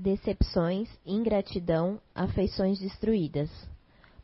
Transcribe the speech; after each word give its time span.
decepções, 0.00 0.88
ingratidão, 1.04 2.00
afeições 2.14 2.78
destruídas. 2.78 3.50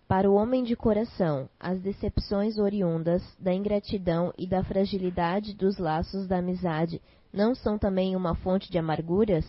Para 0.09 0.31
o 0.31 0.35
homem 0.35 0.65
de 0.65 0.75
coração, 0.75 1.51
as 1.61 1.81
decepções 1.83 2.57
oriundas 2.57 3.23
da 3.39 3.53
ingratidão 3.53 4.33
e 4.39 4.47
da 4.47 4.65
fragilidade 4.65 5.53
dos 5.53 5.77
laços 5.79 6.27
da 6.27 6.39
amizade 6.39 7.03
não 7.31 7.55
são 7.55 7.79
também 7.79 8.17
uma 8.17 8.35
fonte 8.37 8.71
de 8.71 8.79
amarguras? 8.79 9.45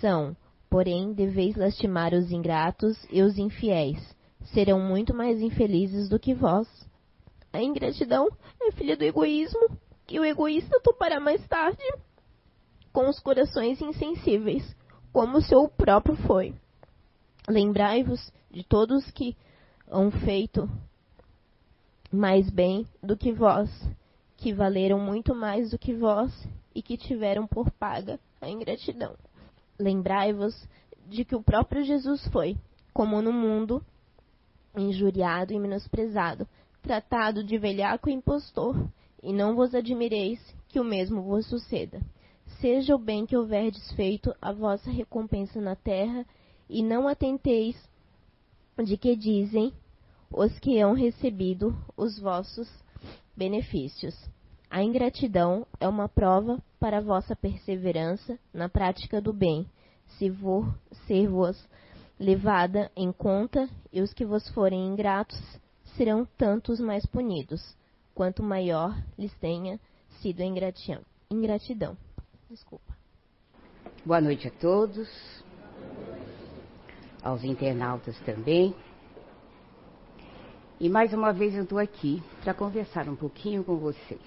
São, 0.00 0.34
porém, 0.70 1.12
deveis 1.12 1.56
lastimar 1.56 2.14
os 2.14 2.30
ingratos 2.30 2.96
e 3.10 3.20
os 3.20 3.36
infiéis. 3.36 3.98
Serão 4.54 4.80
muito 4.80 5.12
mais 5.12 5.42
infelizes 5.42 6.08
do 6.08 6.18
que 6.18 6.32
vós. 6.32 6.68
A 7.52 7.60
ingratidão 7.62 8.28
é 8.62 8.72
filha 8.72 8.96
do 8.96 9.04
egoísmo, 9.04 9.68
que 10.06 10.18
o 10.18 10.24
egoísta 10.24 10.80
topará 10.80 11.20
mais 11.20 11.46
tarde 11.48 11.84
com 12.96 13.10
os 13.10 13.20
corações 13.20 13.78
insensíveis, 13.82 14.74
como 15.16 15.38
o 15.38 15.42
seu 15.42 15.66
próprio 15.66 16.14
foi. 16.14 16.54
Lembrai-vos 17.48 18.30
de 18.50 18.62
todos 18.62 19.10
que 19.12 19.34
hão 19.88 20.10
feito 20.10 20.68
mais 22.12 22.50
bem 22.50 22.86
do 23.02 23.16
que 23.16 23.32
vós, 23.32 23.70
que 24.36 24.52
valeram 24.52 25.00
muito 25.00 25.34
mais 25.34 25.70
do 25.70 25.78
que 25.78 25.94
vós 25.94 26.30
e 26.74 26.82
que 26.82 26.98
tiveram 26.98 27.46
por 27.46 27.70
paga 27.70 28.20
a 28.42 28.50
ingratidão. 28.50 29.16
Lembrai-vos 29.78 30.54
de 31.06 31.24
que 31.24 31.34
o 31.34 31.42
próprio 31.42 31.82
Jesus 31.82 32.28
foi, 32.28 32.54
como 32.92 33.22
no 33.22 33.32
mundo, 33.32 33.82
injuriado 34.76 35.50
e 35.50 35.58
menosprezado, 35.58 36.46
tratado 36.82 37.42
de 37.42 37.56
velhaco 37.56 38.10
e 38.10 38.12
impostor, 38.12 38.86
e 39.22 39.32
não 39.32 39.56
vos 39.56 39.74
admireis 39.74 40.38
que 40.68 40.78
o 40.78 40.84
mesmo 40.84 41.22
vos 41.22 41.46
suceda. 41.46 42.02
Seja 42.60 42.94
o 42.94 42.98
bem 42.98 43.26
que 43.26 43.36
houverdes 43.36 43.92
feito 43.92 44.34
a 44.40 44.52
vossa 44.52 44.90
recompensa 44.90 45.60
na 45.60 45.76
terra, 45.76 46.24
e 46.68 46.82
não 46.82 47.06
atenteis 47.06 47.76
de 48.82 48.96
que 48.96 49.14
dizem 49.14 49.72
os 50.30 50.58
que 50.58 50.80
hão 50.80 50.92
recebido 50.92 51.76
os 51.96 52.18
vossos 52.18 52.68
benefícios. 53.36 54.14
A 54.70 54.82
ingratidão 54.82 55.66
é 55.78 55.86
uma 55.86 56.08
prova 56.08 56.62
para 56.80 56.98
a 56.98 57.02
vossa 57.02 57.36
perseverança 57.36 58.38
na 58.52 58.68
prática 58.68 59.20
do 59.20 59.32
bem, 59.32 59.66
se 60.18 60.30
for 60.30 60.74
ser-vos 61.06 61.62
levada 62.18 62.90
em 62.96 63.12
conta, 63.12 63.68
e 63.92 64.00
os 64.00 64.12
que 64.12 64.24
vos 64.24 64.48
forem 64.50 64.86
ingratos 64.86 65.40
serão 65.96 66.26
tantos 66.36 66.80
mais 66.80 67.04
punidos, 67.06 67.76
quanto 68.14 68.42
maior 68.42 68.96
lhes 69.18 69.34
tenha 69.34 69.78
sido 70.20 70.40
a 70.40 70.44
ingratidão. 71.30 71.96
Desculpa. 72.48 72.96
Boa 74.04 74.20
noite 74.20 74.46
a 74.46 74.52
todos, 74.52 75.08
aos 77.20 77.42
internautas 77.42 78.16
também. 78.20 78.72
E 80.78 80.88
mais 80.88 81.12
uma 81.12 81.32
vez 81.32 81.56
eu 81.56 81.64
estou 81.64 81.76
aqui 81.76 82.22
para 82.44 82.54
conversar 82.54 83.08
um 83.08 83.16
pouquinho 83.16 83.64
com 83.64 83.76
vocês. 83.78 84.20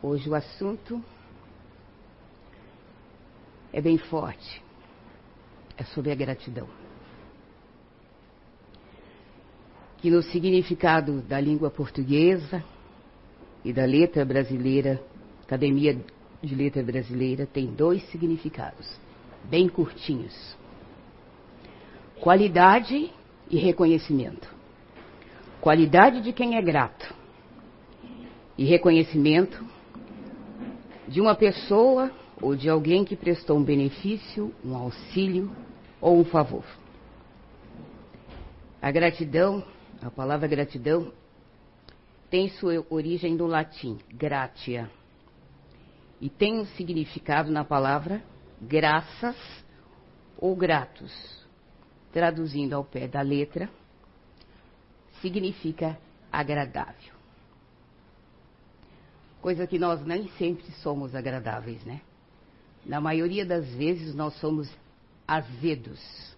Hoje 0.00 0.30
o 0.30 0.36
assunto 0.36 1.02
é 3.72 3.80
bem 3.80 3.98
forte. 3.98 4.62
É 5.76 5.82
sobre 5.82 6.12
a 6.12 6.14
gratidão. 6.14 6.68
Que 9.96 10.10
no 10.10 10.22
significado 10.22 11.22
da 11.22 11.40
língua 11.40 11.72
portuguesa 11.72 12.62
e 13.64 13.72
da 13.72 13.84
letra 13.84 14.24
brasileira, 14.24 15.02
Academia 15.48 15.98
de 16.42 16.54
Letra 16.54 16.82
Brasileira 16.82 17.46
tem 17.46 17.68
dois 17.68 18.02
significados, 18.10 18.86
bem 19.44 19.66
curtinhos: 19.66 20.54
qualidade 22.20 23.10
e 23.50 23.56
reconhecimento. 23.56 24.46
Qualidade 25.58 26.20
de 26.20 26.34
quem 26.34 26.56
é 26.56 26.60
grato 26.60 27.14
e 28.58 28.66
reconhecimento 28.66 29.64
de 31.08 31.18
uma 31.18 31.34
pessoa 31.34 32.12
ou 32.42 32.54
de 32.54 32.68
alguém 32.68 33.02
que 33.02 33.16
prestou 33.16 33.56
um 33.56 33.64
benefício, 33.64 34.54
um 34.62 34.76
auxílio 34.76 35.50
ou 35.98 36.20
um 36.20 36.26
favor. 36.26 36.64
A 38.82 38.90
gratidão, 38.90 39.64
a 40.02 40.10
palavra 40.10 40.46
gratidão, 40.46 41.10
tem 42.28 42.50
sua 42.50 42.84
origem 42.90 43.34
no 43.34 43.46
latim, 43.46 43.96
gratia, 44.12 44.90
e 46.20 46.28
tem 46.28 46.58
um 46.58 46.66
significado 46.66 47.50
na 47.50 47.64
palavra 47.64 48.22
graças 48.60 49.36
ou 50.36 50.56
gratos. 50.56 51.12
Traduzindo 52.12 52.74
ao 52.74 52.84
pé 52.84 53.06
da 53.06 53.20
letra, 53.20 53.68
significa 55.20 55.98
agradável 56.32 57.18
coisa 59.40 59.66
que 59.66 59.78
nós 59.78 60.04
nem 60.04 60.28
sempre 60.32 60.70
somos 60.82 61.14
agradáveis, 61.14 61.84
né? 61.84 62.02
Na 62.84 63.00
maioria 63.00 63.44
das 63.44 63.66
vezes 63.74 64.14
nós 64.14 64.34
somos 64.34 64.70
azedos. 65.26 66.36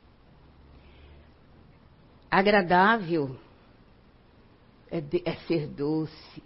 Agradável 2.30 3.36
é, 4.90 5.00
de, 5.00 5.22
é 5.24 5.34
ser 5.46 5.66
doce, 5.66 6.42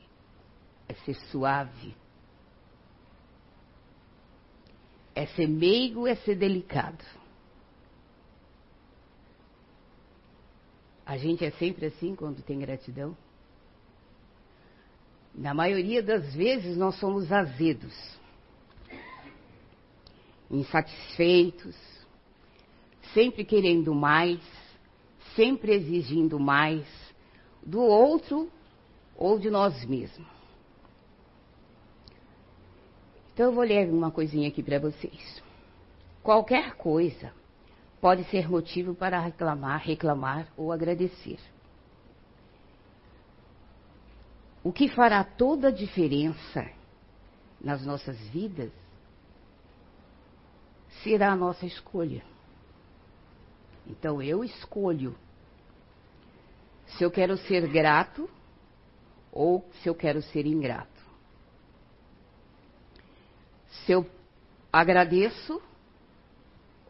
é 0.88 0.94
ser 0.94 1.14
suave, 1.30 1.94
é 5.14 5.26
ser 5.26 5.46
meigo, 5.46 6.06
é 6.06 6.14
ser 6.16 6.34
delicado. 6.34 7.04
A 11.06 11.16
gente 11.16 11.44
é 11.44 11.50
sempre 11.52 11.86
assim 11.86 12.16
quando 12.16 12.42
tem 12.42 12.58
gratidão? 12.58 13.16
Na 15.34 15.52
maioria 15.52 16.02
das 16.02 16.34
vezes 16.34 16.76
nós 16.76 16.94
somos 16.98 17.30
azedos, 17.30 17.94
insatisfeitos, 20.50 21.76
sempre 23.12 23.44
querendo 23.44 23.94
mais, 23.94 24.40
sempre 25.34 25.72
exigindo 25.74 26.38
mais 26.38 26.86
do 27.62 27.80
outro 27.80 28.50
ou 29.16 29.38
de 29.38 29.50
nós 29.50 29.84
mesmos. 29.84 30.26
Então 33.34 33.46
eu 33.46 33.52
vou 33.52 33.64
ler 33.64 33.90
uma 33.90 34.12
coisinha 34.12 34.48
aqui 34.48 34.62
para 34.62 34.78
vocês. 34.78 35.42
Qualquer 36.22 36.76
coisa 36.76 37.32
pode 38.00 38.22
ser 38.30 38.48
motivo 38.48 38.94
para 38.94 39.18
reclamar, 39.18 39.80
reclamar 39.82 40.46
ou 40.56 40.70
agradecer. 40.70 41.40
O 44.62 44.72
que 44.72 44.88
fará 44.88 45.24
toda 45.24 45.68
a 45.68 45.72
diferença 45.72 46.70
nas 47.60 47.84
nossas 47.84 48.16
vidas 48.28 48.70
será 51.02 51.32
a 51.32 51.36
nossa 51.36 51.66
escolha. 51.66 52.24
Então 53.84 54.22
eu 54.22 54.44
escolho 54.44 55.18
se 56.86 57.02
eu 57.02 57.10
quero 57.10 57.36
ser 57.36 57.66
grato 57.66 58.30
ou 59.32 59.68
se 59.82 59.88
eu 59.88 59.94
quero 59.94 60.22
ser 60.22 60.46
ingrato. 60.46 60.93
Se 63.82 63.92
eu 63.92 64.06
agradeço 64.72 65.60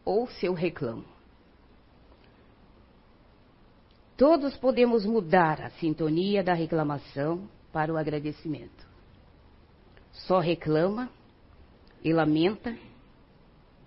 ou 0.03 0.27
se 0.27 0.45
eu 0.45 0.53
reclamo. 0.53 1.05
Todos 4.17 4.55
podemos 4.55 5.05
mudar 5.05 5.61
a 5.61 5.69
sintonia 5.71 6.43
da 6.43 6.53
reclamação 6.53 7.49
para 7.73 7.91
o 7.91 7.97
agradecimento. 7.97 8.87
Só 10.11 10.39
reclama 10.39 11.09
e 12.01 12.13
lamenta. 12.13 12.77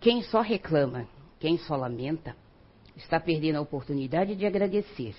Quem 0.01 0.23
só 0.23 0.43
reclama, 0.43 1.09
quem 1.41 1.57
só 1.57 1.75
lamenta, 1.77 2.37
está 2.95 3.19
perdendo 3.19 3.57
a 3.57 3.63
oportunidade 3.63 4.35
de 4.37 4.45
agradecer 4.45 5.15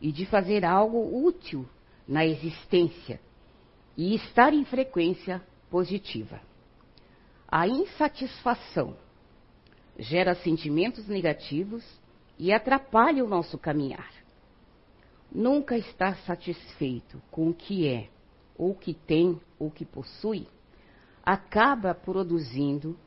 e 0.00 0.10
de 0.10 0.24
fazer 0.24 0.64
algo 0.64 1.26
útil 1.26 1.68
na 2.08 2.24
existência 2.24 3.20
e 3.96 4.14
estar 4.14 4.54
em 4.54 4.64
frequência 4.64 5.42
positiva. 5.70 6.40
A 7.48 7.66
insatisfação 7.66 8.96
gera 9.98 10.34
sentimentos 10.34 11.06
negativos 11.06 11.84
e 12.38 12.52
atrapalha 12.52 13.24
o 13.24 13.28
nosso 13.28 13.56
caminhar 13.56 14.16
nunca 15.36 15.76
está 15.76 16.14
satisfeito 16.14 17.22
com 17.30 17.50
o 17.50 17.54
que 17.54 17.86
é, 17.86 18.08
ou 18.56 18.74
que 18.74 18.94
tem, 18.94 19.40
ou 19.58 19.70
que 19.70 19.84
possui, 19.84 20.46
acaba 21.22 21.94
produzindo 21.94 22.98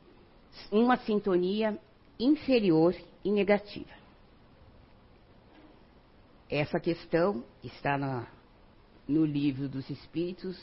uma 0.70 0.96
sintonia 0.98 1.78
inferior 2.18 2.94
e 3.24 3.30
negativa. 3.30 3.90
Essa 6.48 6.78
questão 6.78 7.44
está 7.62 7.96
na, 7.96 8.26
no 9.08 9.24
livro 9.24 9.68
dos 9.68 9.88
Espíritos, 9.88 10.56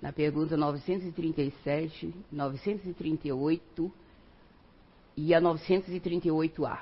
na 0.00 0.12
pergunta 0.12 0.56
937, 0.56 2.14
938, 2.32 3.92
e 5.16 5.34
a 5.34 5.40
938A. 5.40 6.80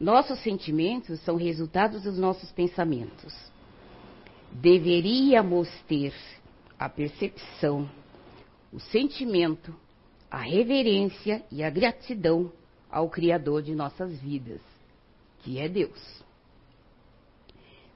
Nossos 0.00 0.42
sentimentos 0.42 1.20
são 1.20 1.36
resultados 1.36 2.02
dos 2.02 2.18
nossos 2.18 2.50
pensamentos. 2.52 3.34
Deveríamos 4.50 5.68
ter 5.86 6.12
a 6.78 6.88
percepção, 6.88 7.88
o 8.72 8.80
sentimento, 8.80 9.74
a 10.30 10.38
reverência 10.38 11.44
e 11.52 11.62
a 11.62 11.70
gratidão 11.70 12.50
ao 12.90 13.08
Criador 13.08 13.62
de 13.62 13.74
nossas 13.74 14.18
vidas, 14.18 14.60
que 15.40 15.58
é 15.58 15.68
Deus. 15.68 16.24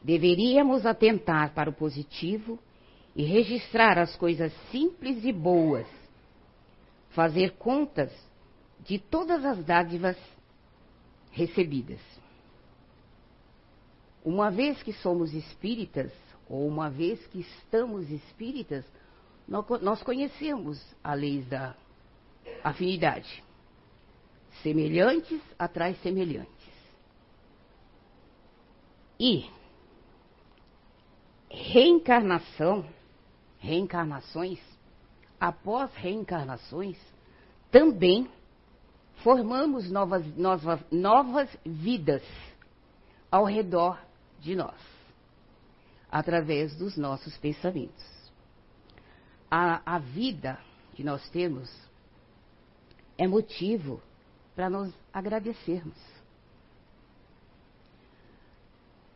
Deveríamos 0.03 0.85
atentar 0.85 1.55
para 1.55 1.71
o 1.71 1.73
positivo 1.73 2.59
e 3.15 3.25
registrar 3.25 3.99
as 3.99 4.17
coisas 4.17 4.53
simples 4.71 5.25
e 5.25 5.33
boas, 5.33 5.87
fazer 7.11 7.53
contas 7.53 8.13
de 8.81 8.99
todas 8.99 9.45
as 9.45 9.65
dádivas 9.65 10.17
recebidas. 11.31 12.01
Uma 14.25 14.51
vez 14.51 14.83
que 14.83 14.93
somos 14.93 15.33
espíritas, 15.33 16.13
ou 16.49 16.67
uma 16.67 16.91
vez 16.91 17.25
que 17.29 17.41
estamos 17.41 18.11
espíritas, 18.11 18.85
nós 19.47 20.03
conhecemos 20.03 20.83
a 21.03 21.15
lei 21.15 21.43
da 21.43 21.75
afinidade. 22.63 23.45
Semelhantes 24.63 25.41
atrai 25.59 25.95
semelhantes. 26.03 26.49
E 29.21 29.49
reencarnação, 31.51 32.85
reencarnações, 33.65 34.61
após 35.41 35.91
reencarnações, 35.95 36.99
também 37.71 38.31
formamos 39.23 39.91
novas, 39.91 40.25
novas, 40.37 40.81
novas 40.93 41.49
vidas 41.65 42.23
ao 43.31 43.47
redor 43.47 43.99
de 44.39 44.55
nós, 44.55 44.79
através 46.13 46.77
dos 46.77 46.99
nossos 46.99 47.39
pensamentos. 47.39 48.05
A, 49.51 49.95
a 49.95 49.99
vida 49.99 50.59
que 50.93 51.03
nós 51.03 51.27
temos 51.31 51.75
é 53.17 53.27
motivo 53.27 54.03
para 54.55 54.69
nós 54.69 54.93
agradecermos. 55.11 55.97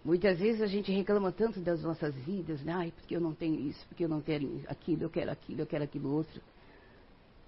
Muitas 0.09 0.39
vezes 0.39 0.63
a 0.63 0.67
gente 0.67 0.91
reclama 0.91 1.31
tanto 1.31 1.61
das 1.61 1.83
nossas 1.83 2.15
vidas, 2.15 2.63
né? 2.63 2.73
Ai, 2.73 2.93
porque 2.93 3.15
eu 3.15 3.21
não 3.21 3.35
tenho 3.35 3.61
isso, 3.61 3.87
porque 3.89 4.07
eu 4.07 4.09
não 4.09 4.23
tenho 4.23 4.65
aquilo, 4.67 5.03
eu 5.03 5.11
quero 5.11 5.31
aquilo, 5.31 5.61
eu 5.61 5.67
quero 5.67 5.85
aquilo 5.85 6.11
outro. 6.11 6.41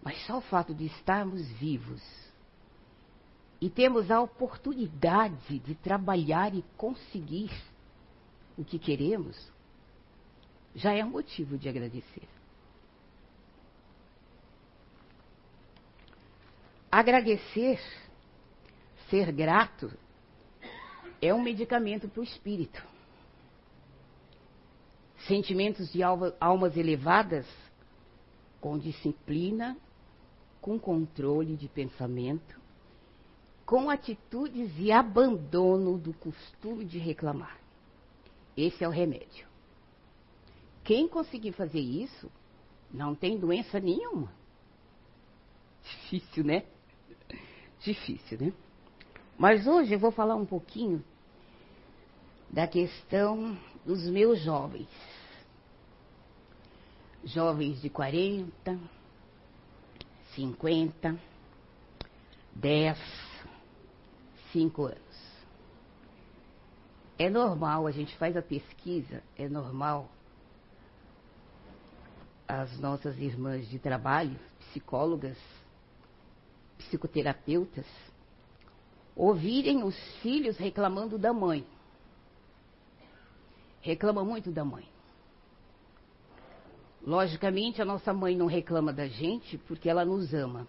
Mas 0.02 0.26
só 0.26 0.36
o 0.36 0.42
fato 0.42 0.74
de 0.74 0.84
estarmos 0.84 1.40
vivos 1.52 2.02
e 3.62 3.70
temos 3.70 4.10
a 4.10 4.20
oportunidade 4.20 5.58
de 5.60 5.74
trabalhar 5.74 6.54
e 6.54 6.62
conseguir 6.76 7.50
o 8.58 8.62
que 8.62 8.78
queremos, 8.78 9.50
já 10.74 10.92
é 10.92 11.02
um 11.02 11.08
motivo 11.12 11.56
de 11.56 11.66
agradecer. 11.66 12.28
Agradecer, 16.92 17.80
ser 19.08 19.32
grato, 19.32 19.90
é 21.20 21.34
um 21.34 21.42
medicamento 21.42 22.08
para 22.08 22.20
o 22.20 22.24
espírito. 22.24 22.82
Sentimentos 25.26 25.92
de 25.92 26.02
almas 26.02 26.76
elevadas, 26.76 27.46
com 28.60 28.78
disciplina, 28.78 29.76
com 30.60 30.78
controle 30.78 31.56
de 31.56 31.68
pensamento, 31.68 32.60
com 33.66 33.90
atitudes 33.90 34.72
e 34.78 34.90
abandono 34.90 35.98
do 35.98 36.12
costume 36.14 36.84
de 36.84 36.98
reclamar. 36.98 37.58
Esse 38.56 38.82
é 38.82 38.88
o 38.88 38.90
remédio. 38.90 39.46
Quem 40.82 41.06
conseguir 41.06 41.52
fazer 41.52 41.80
isso 41.80 42.30
não 42.90 43.14
tem 43.14 43.38
doença 43.38 43.78
nenhuma. 43.78 44.32
Difícil, 45.82 46.44
né? 46.44 46.64
Difícil, 47.80 48.38
né? 48.38 48.52
Mas 49.40 49.66
hoje 49.66 49.94
eu 49.94 49.98
vou 49.98 50.10
falar 50.10 50.36
um 50.36 50.44
pouquinho 50.44 51.02
da 52.50 52.66
questão 52.66 53.56
dos 53.86 54.06
meus 54.06 54.38
jovens. 54.38 54.86
Jovens 57.24 57.80
de 57.80 57.88
40, 57.88 58.78
50, 60.34 61.18
10, 62.54 62.98
cinco 64.52 64.84
anos. 64.84 65.00
É 67.18 67.30
normal, 67.30 67.86
a 67.86 67.92
gente 67.92 68.14
faz 68.18 68.36
a 68.36 68.42
pesquisa, 68.42 69.22
é 69.38 69.48
normal 69.48 70.10
as 72.46 72.78
nossas 72.78 73.18
irmãs 73.18 73.66
de 73.70 73.78
trabalho, 73.78 74.38
psicólogas, 74.58 75.38
psicoterapeutas, 76.76 77.86
ouvirem 79.20 79.84
os 79.84 79.94
filhos 80.22 80.56
reclamando 80.56 81.18
da 81.18 81.30
mãe. 81.30 81.66
Reclama 83.82 84.24
muito 84.24 84.50
da 84.50 84.64
mãe. 84.64 84.88
Logicamente, 87.06 87.82
a 87.82 87.84
nossa 87.84 88.14
mãe 88.14 88.34
não 88.34 88.46
reclama 88.46 88.94
da 88.94 89.06
gente 89.06 89.58
porque 89.58 89.90
ela 89.90 90.06
nos 90.06 90.32
ama. 90.32 90.66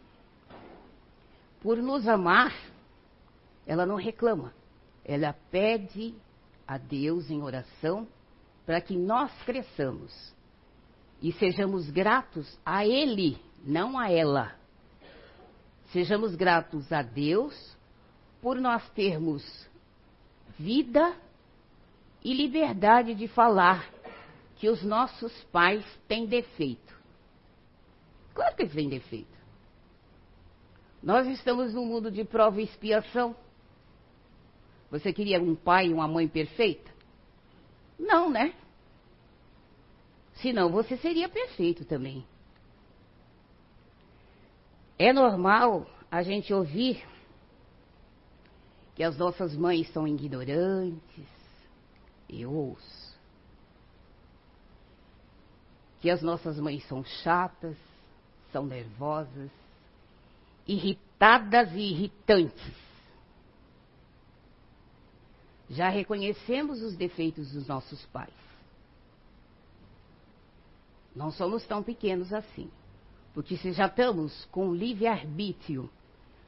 Por 1.61 1.77
nos 1.77 2.05
amar, 2.09 2.53
ela 3.65 3.85
não 3.85 3.95
reclama. 3.95 4.53
Ela 5.05 5.33
pede 5.49 6.13
a 6.67 6.77
Deus 6.77 7.29
em 7.31 7.41
oração 7.41 8.05
para 8.65 8.81
que 8.81 8.97
nós 8.97 9.31
cresçamos 9.43 10.35
e 11.21 11.31
sejamos 11.33 11.89
gratos 11.89 12.59
a 12.65 12.85
Ele, 12.85 13.37
não 13.63 13.97
a 13.97 14.11
ela. 14.11 14.55
Sejamos 15.91 16.35
gratos 16.35 16.91
a 16.91 17.01
Deus 17.01 17.79
por 18.41 18.59
nós 18.59 18.87
termos 18.91 19.43
vida 20.57 21.15
e 22.23 22.33
liberdade 22.33 23.13
de 23.15 23.27
falar 23.27 23.87
que 24.55 24.69
os 24.69 24.83
nossos 24.83 25.31
pais 25.45 25.85
têm 26.07 26.25
defeito. 26.25 26.99
Claro 28.33 28.55
que 28.55 28.63
eles 28.63 28.73
têm 28.73 28.89
defeito. 28.89 29.31
Nós 31.01 31.27
estamos 31.27 31.73
num 31.73 31.85
mundo 31.85 32.11
de 32.11 32.23
prova 32.23 32.61
e 32.61 32.65
expiação. 32.65 33.35
Você 34.91 35.11
queria 35.11 35.41
um 35.41 35.55
pai 35.55 35.87
e 35.87 35.93
uma 35.93 36.07
mãe 36.07 36.27
perfeita? 36.27 36.91
Não, 37.97 38.29
né? 38.29 38.53
Senão 40.35 40.69
você 40.69 40.97
seria 40.97 41.29
perfeito 41.29 41.85
também. 41.85 42.25
É 44.97 45.11
normal 45.11 45.87
a 46.09 46.21
gente 46.21 46.53
ouvir 46.53 47.03
que 48.95 49.03
as 49.03 49.17
nossas 49.17 49.55
mães 49.55 49.91
são 49.91 50.07
ignorantes. 50.07 51.27
Eu 52.29 52.51
ouço. 52.51 53.11
Que 55.99 56.09
as 56.09 56.21
nossas 56.21 56.59
mães 56.59 56.85
são 56.87 57.03
chatas, 57.03 57.77
são 58.51 58.65
nervosas, 58.65 59.51
irritadas 60.67 61.71
e 61.73 61.79
irritantes. 61.79 62.73
Já 65.69 65.89
reconhecemos 65.89 66.81
os 66.81 66.95
defeitos 66.95 67.51
dos 67.53 67.67
nossos 67.67 68.05
pais. 68.07 68.33
Não 71.15 71.31
somos 71.31 71.65
tão 71.65 71.81
pequenos 71.83 72.33
assim. 72.33 72.69
Porque 73.33 73.55
se 73.57 73.71
já 73.71 73.85
estamos 73.85 74.45
com 74.45 74.73
livre-arbítrio 74.73 75.89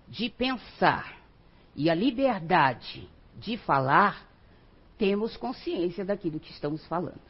de 0.10 0.30
pensar 0.30 1.23
e 1.75 1.89
a 1.89 1.96
liberdade 1.96 3.10
de 3.38 3.58
falar, 3.58 4.27
temos 4.98 5.36
consciência 5.38 6.06
daquilo 6.06 6.39
que 6.39 6.51
estamos 6.51 6.86
falando. 6.88 7.22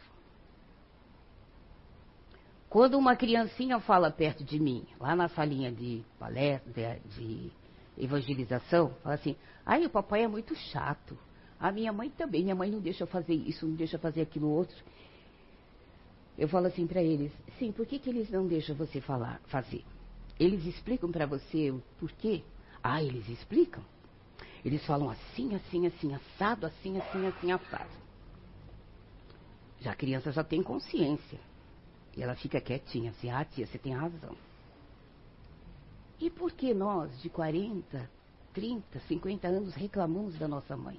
Quando 2.69 2.97
uma 2.97 3.15
criancinha 3.15 3.79
fala 3.79 4.09
perto 4.09 4.43
de 4.43 4.59
mim, 4.59 4.85
lá 4.99 5.15
na 5.15 5.29
salinha 5.29 5.71
de 5.71 6.03
palestra, 6.17 6.99
de 7.15 7.51
evangelização, 7.97 8.95
fala 9.03 9.15
assim: 9.15 9.35
ai, 9.65 9.85
o 9.85 9.89
papai 9.89 10.23
é 10.23 10.27
muito 10.27 10.55
chato. 10.55 11.17
A 11.59 11.71
minha 11.71 11.93
mãe 11.93 12.09
também, 12.09 12.43
minha 12.43 12.55
mãe 12.55 12.69
não 12.69 12.79
deixa 12.79 13.03
eu 13.03 13.07
fazer 13.07 13.35
isso, 13.35 13.65
não 13.65 13.75
deixa 13.75 13.95
eu 13.95 13.99
fazer 13.99 14.21
aquilo 14.21 14.49
outro. 14.49 14.75
Eu 16.37 16.47
falo 16.47 16.65
assim 16.65 16.87
para 16.87 17.01
eles, 17.01 17.31
sim, 17.59 17.71
por 17.71 17.85
que, 17.85 17.99
que 17.99 18.09
eles 18.09 18.29
não 18.31 18.47
deixam 18.47 18.75
você 18.75 18.99
falar, 18.99 19.39
fazer? 19.45 19.85
Eles 20.39 20.65
explicam 20.65 21.11
para 21.11 21.27
você 21.27 21.69
o 21.69 21.81
porquê? 21.99 22.41
Ah, 22.81 23.01
eles 23.03 23.29
explicam. 23.29 23.83
Eles 24.63 24.85
falam 24.85 25.09
assim, 25.09 25.55
assim, 25.55 25.85
assim, 25.87 26.13
assado, 26.13 26.65
assim, 26.65 26.97
assim, 26.97 27.27
assim, 27.27 27.51
assado. 27.51 27.89
Já 29.81 29.91
a 29.91 29.95
criança 29.95 30.31
já 30.31 30.43
tem 30.43 30.63
consciência. 30.63 31.39
E 32.15 32.23
ela 32.23 32.35
fica 32.35 32.61
quietinha, 32.61 33.11
assim, 33.11 33.29
ah, 33.29 33.43
tia, 33.43 33.67
você 33.67 33.77
tem 33.77 33.93
razão. 33.93 34.35
E 36.19 36.29
por 36.29 36.53
que 36.53 36.73
nós, 36.73 37.21
de 37.21 37.29
40, 37.29 38.09
30, 38.53 38.99
50 39.01 39.47
anos, 39.47 39.73
reclamamos 39.73 40.37
da 40.37 40.47
nossa 40.47 40.77
mãe? 40.77 40.97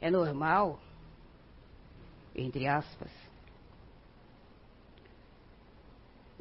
É 0.00 0.10
normal, 0.10 0.78
entre 2.34 2.68
aspas. 2.68 3.25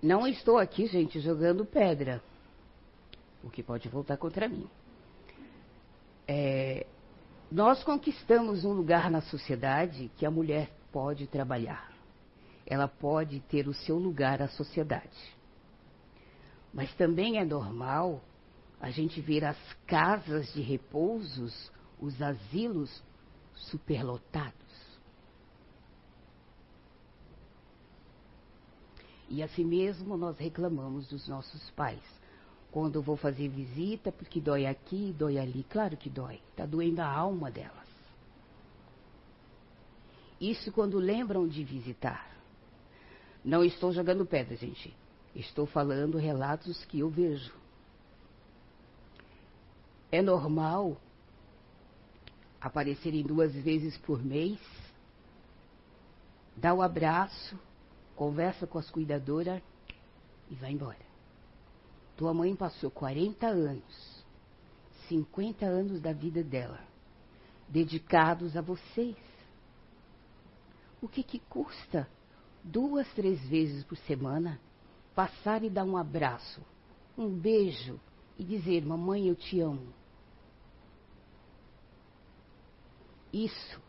Não 0.06 0.28
estou 0.28 0.60
aqui, 0.60 0.86
gente, 0.86 1.20
jogando 1.20 1.66
pedra, 1.66 2.22
o 3.44 3.50
que 3.50 3.64
pode 3.64 3.90
voltar 3.90 4.18
contra 4.18 4.48
mim. 4.48 4.70
É, 6.28 6.86
nós 7.52 7.84
conquistamos 7.84 8.64
um 8.66 8.72
lugar 8.72 9.10
na 9.10 9.22
sociedade 9.22 10.12
que 10.16 10.24
a 10.24 10.30
mulher 10.30 10.70
pode 10.92 11.26
trabalhar. 11.26 11.92
Ela 12.68 12.88
pode 12.88 13.40
ter 13.50 13.68
o 13.68 13.74
seu 13.74 13.98
lugar 13.98 14.38
na 14.38 14.48
sociedade. 14.48 15.36
Mas 16.72 16.94
também 16.94 17.40
é 17.40 17.44
normal 17.44 18.22
a 18.80 18.92
gente 18.92 19.20
ver 19.20 19.44
as 19.44 19.58
casas 19.88 20.54
de 20.54 20.62
repousos, 20.62 21.72
os 22.00 22.22
asilos 22.22 23.02
superlotados. 23.56 24.65
E 29.30 29.42
assim 29.42 29.64
mesmo 29.64 30.16
nós 30.18 30.38
reclamamos 30.38 31.08
dos 31.08 31.28
nossos 31.28 31.70
pais. 31.72 32.04
Quando 32.72 32.96
eu 32.96 33.02
vou 33.02 33.16
fazer 33.16 33.48
visita, 33.48 34.12
porque 34.12 34.42
dói 34.42 34.66
aqui, 34.66 35.16
dói 35.18 35.38
ali. 35.38 35.66
Claro 35.70 35.96
que 35.98 36.10
dói. 36.10 36.42
Está 36.52 36.66
doendo 36.66 37.02
a 37.02 37.08
alma 37.08 37.50
delas. 37.50 37.88
Isso 40.40 40.72
quando 40.72 41.00
lembram 41.00 41.48
de 41.48 41.64
visitar. 41.64 42.30
Não 43.44 43.64
estou 43.64 43.92
jogando 43.92 44.26
pedra, 44.26 44.56
gente. 44.56 44.96
Estou 45.34 45.66
falando 45.66 46.18
relatos 46.18 46.84
que 46.86 47.00
eu 47.00 47.10
vejo. 47.10 47.54
É 50.12 50.22
normal 50.22 50.98
aparecerem 52.66 53.22
duas 53.22 53.54
vezes 53.54 53.96
por 54.00 54.26
mês, 54.26 54.58
dá 56.56 56.74
o 56.74 56.78
um 56.78 56.82
abraço, 56.82 57.60
conversa 58.16 58.66
com 58.66 58.78
as 58.78 58.90
cuidadoras 58.90 59.62
e 60.50 60.56
vai 60.56 60.72
embora. 60.72 61.06
Tua 62.16 62.34
mãe 62.34 62.56
passou 62.56 62.90
40 62.90 63.48
anos, 63.48 64.26
50 65.10 65.66
anos 65.66 66.02
da 66.02 66.14
vida 66.14 66.44
dela, 66.44 66.80
dedicados 67.68 68.56
a 68.56 68.62
vocês. 68.62 69.18
O 71.02 71.08
que 71.08 71.22
que 71.22 71.40
custa 71.40 72.08
duas, 72.64 73.08
três 73.14 73.40
vezes 73.48 73.84
por 73.84 73.98
semana 73.98 74.60
passar 75.14 75.64
e 75.64 75.70
dar 75.70 75.84
um 75.84 75.98
abraço, 75.98 76.62
um 77.18 77.30
beijo 77.30 78.00
e 78.38 78.44
dizer: 78.44 78.86
Mamãe, 78.86 79.28
eu 79.28 79.36
te 79.36 79.60
amo? 79.60 79.94
Isso 83.32 83.82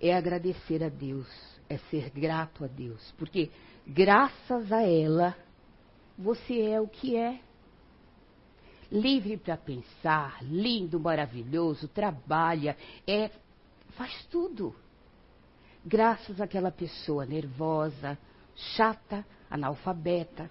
é 0.00 0.14
agradecer 0.14 0.84
a 0.84 0.88
Deus, 0.88 1.28
é 1.68 1.78
ser 1.90 2.10
grato 2.10 2.64
a 2.64 2.66
Deus, 2.66 3.12
porque 3.18 3.50
graças 3.86 4.72
a 4.72 4.82
ela 4.82 5.36
você 6.16 6.60
é 6.62 6.80
o 6.80 6.88
que 6.88 7.16
é. 7.16 7.40
Livre 8.90 9.36
para 9.36 9.56
pensar, 9.56 10.42
lindo, 10.42 10.98
maravilhoso, 10.98 11.86
trabalha, 11.88 12.76
é 13.06 13.30
faz 13.90 14.24
tudo. 14.26 14.74
Graças 15.84 16.40
àquela 16.40 16.70
pessoa 16.70 17.26
nervosa, 17.26 18.18
chata, 18.54 19.24
analfabeta. 19.50 20.50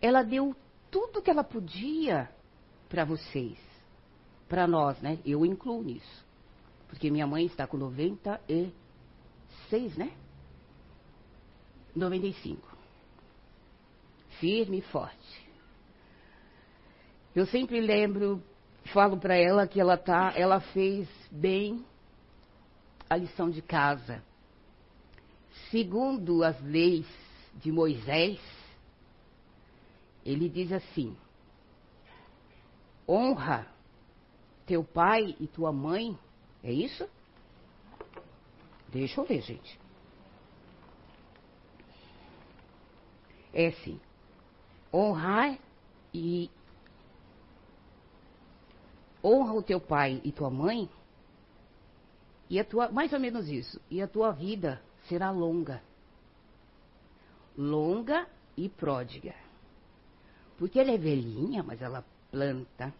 Ela 0.00 0.22
deu 0.22 0.56
tudo 0.90 1.22
que 1.22 1.30
ela 1.30 1.44
podia 1.44 2.30
para 2.88 3.04
vocês. 3.04 3.58
Para 4.48 4.66
nós, 4.66 5.00
né? 5.00 5.18
Eu 5.24 5.44
incluo 5.44 5.82
nisso. 5.82 6.24
Porque 6.88 7.10
minha 7.10 7.26
mãe 7.26 7.46
está 7.46 7.66
com 7.66 7.76
96, 9.66 9.96
né? 9.96 10.12
95. 11.94 12.76
Firme 14.40 14.78
e 14.78 14.82
forte. 14.82 15.46
Eu 17.34 17.46
sempre 17.46 17.80
lembro, 17.80 18.42
falo 18.92 19.18
para 19.18 19.36
ela 19.36 19.66
que 19.66 19.80
ela 19.80 19.96
tá, 19.96 20.32
ela 20.36 20.60
fez 20.60 21.08
bem 21.30 21.84
a 23.08 23.16
lição 23.16 23.50
de 23.50 23.62
casa. 23.62 24.22
Segundo 25.70 26.44
as 26.44 26.60
leis 26.62 27.06
de 27.54 27.72
Moisés, 27.72 28.38
ele 30.24 30.48
diz 30.48 30.72
assim: 30.72 31.16
honra 33.08 33.66
teu 34.66 34.84
pai 34.84 35.34
e 35.40 35.46
tua 35.46 35.72
mãe 35.72 36.18
é 36.62 36.72
isso? 36.72 37.08
Deixa 38.88 39.20
eu 39.20 39.24
ver, 39.24 39.40
gente. 39.42 39.78
É 43.52 43.68
assim. 43.68 44.00
Honrar 44.92 45.58
e. 46.12 46.50
Honra 49.22 49.54
o 49.54 49.62
teu 49.62 49.80
pai 49.80 50.20
e 50.24 50.32
tua 50.32 50.50
mãe. 50.50 50.88
E 52.48 52.60
a 52.60 52.64
tua. 52.64 52.90
Mais 52.90 53.12
ou 53.12 53.20
menos 53.20 53.48
isso. 53.48 53.80
E 53.90 54.00
a 54.00 54.06
tua 54.06 54.30
vida 54.32 54.80
será 55.08 55.30
longa. 55.30 55.82
Longa 57.56 58.26
e 58.56 58.68
pródiga. 58.68 59.34
Porque 60.58 60.78
ela 60.78 60.92
é 60.92 60.98
velhinha, 60.98 61.62
mas 61.62 61.82
ela 61.82 62.04
planta, 62.30 62.92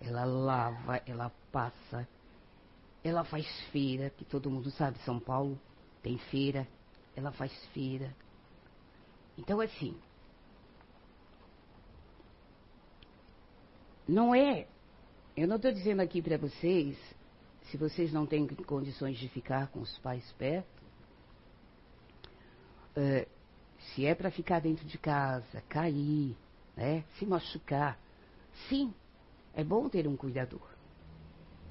ela 0.00 0.24
lava, 0.24 1.00
ela 1.06 1.30
passa, 1.50 2.06
ela 3.06 3.22
faz 3.24 3.46
feira, 3.70 4.10
que 4.10 4.24
todo 4.24 4.50
mundo 4.50 4.70
sabe, 4.70 4.98
São 5.00 5.20
Paulo 5.20 5.58
tem 6.02 6.18
feira, 6.18 6.66
ela 7.14 7.30
faz 7.30 7.52
feira. 7.66 8.14
Então, 9.38 9.60
assim, 9.60 9.96
não 14.08 14.34
é. 14.34 14.66
Eu 15.36 15.46
não 15.46 15.56
estou 15.56 15.70
dizendo 15.70 16.00
aqui 16.00 16.20
para 16.20 16.36
vocês, 16.36 16.98
se 17.70 17.76
vocês 17.76 18.12
não 18.12 18.26
têm 18.26 18.46
condições 18.46 19.16
de 19.18 19.28
ficar 19.28 19.68
com 19.68 19.80
os 19.80 19.98
pais 19.98 20.32
perto, 20.32 20.82
uh, 22.96 23.28
se 23.78 24.04
é 24.04 24.14
para 24.14 24.30
ficar 24.32 24.60
dentro 24.60 24.84
de 24.84 24.98
casa, 24.98 25.60
cair, 25.68 26.36
né, 26.76 27.04
se 27.18 27.26
machucar, 27.26 27.98
sim, 28.68 28.92
é 29.54 29.62
bom 29.62 29.88
ter 29.88 30.08
um 30.08 30.16
cuidador. 30.16 30.75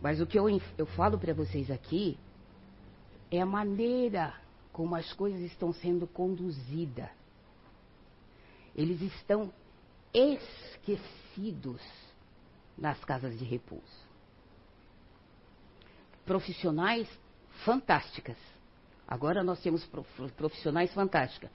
Mas 0.05 0.21
o 0.21 0.27
que 0.27 0.38
eu, 0.38 0.45
eu 0.77 0.85
falo 0.85 1.17
para 1.17 1.33
vocês 1.33 1.71
aqui 1.71 2.15
é 3.31 3.41
a 3.41 3.45
maneira 3.45 4.35
como 4.71 4.93
as 4.95 5.12
coisas 5.13 5.41
estão 5.41 5.74
sendo 5.74 6.05
conduzidas. 6.05 7.09
Eles 8.75 9.01
estão 9.01 9.51
esquecidos 10.13 11.81
nas 12.77 13.03
casas 13.03 13.35
de 13.39 13.45
repouso. 13.45 14.05
Profissionais 16.24 17.09
fantásticas. 17.63 18.38
Agora 19.07 19.43
nós 19.43 19.59
temos 19.59 19.83
profissionais 20.38 20.93
fantásticas. 20.93 21.50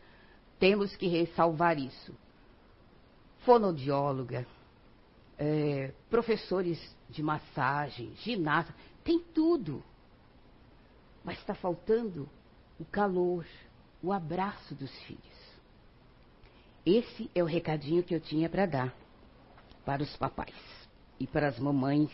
Temos 0.58 0.96
que 0.96 1.06
ressalvar 1.06 1.78
isso. 1.78 2.12
Fonodióloga, 3.44 4.44
é, 5.42 5.90
professores 6.10 6.78
de 7.08 7.22
massagem, 7.22 8.14
ginástica, 8.16 8.78
tem 9.02 9.18
tudo. 9.18 9.82
Mas 11.24 11.38
está 11.38 11.54
faltando 11.54 12.28
o 12.78 12.84
calor, 12.84 13.46
o 14.02 14.12
abraço 14.12 14.74
dos 14.74 14.94
filhos. 15.04 15.40
Esse 16.84 17.30
é 17.34 17.42
o 17.42 17.46
recadinho 17.46 18.02
que 18.02 18.14
eu 18.14 18.20
tinha 18.20 18.50
para 18.50 18.66
dar 18.66 18.94
para 19.84 20.02
os 20.02 20.14
papais 20.16 20.54
e 21.18 21.26
para 21.26 21.48
as 21.48 21.58
mamães. 21.58 22.10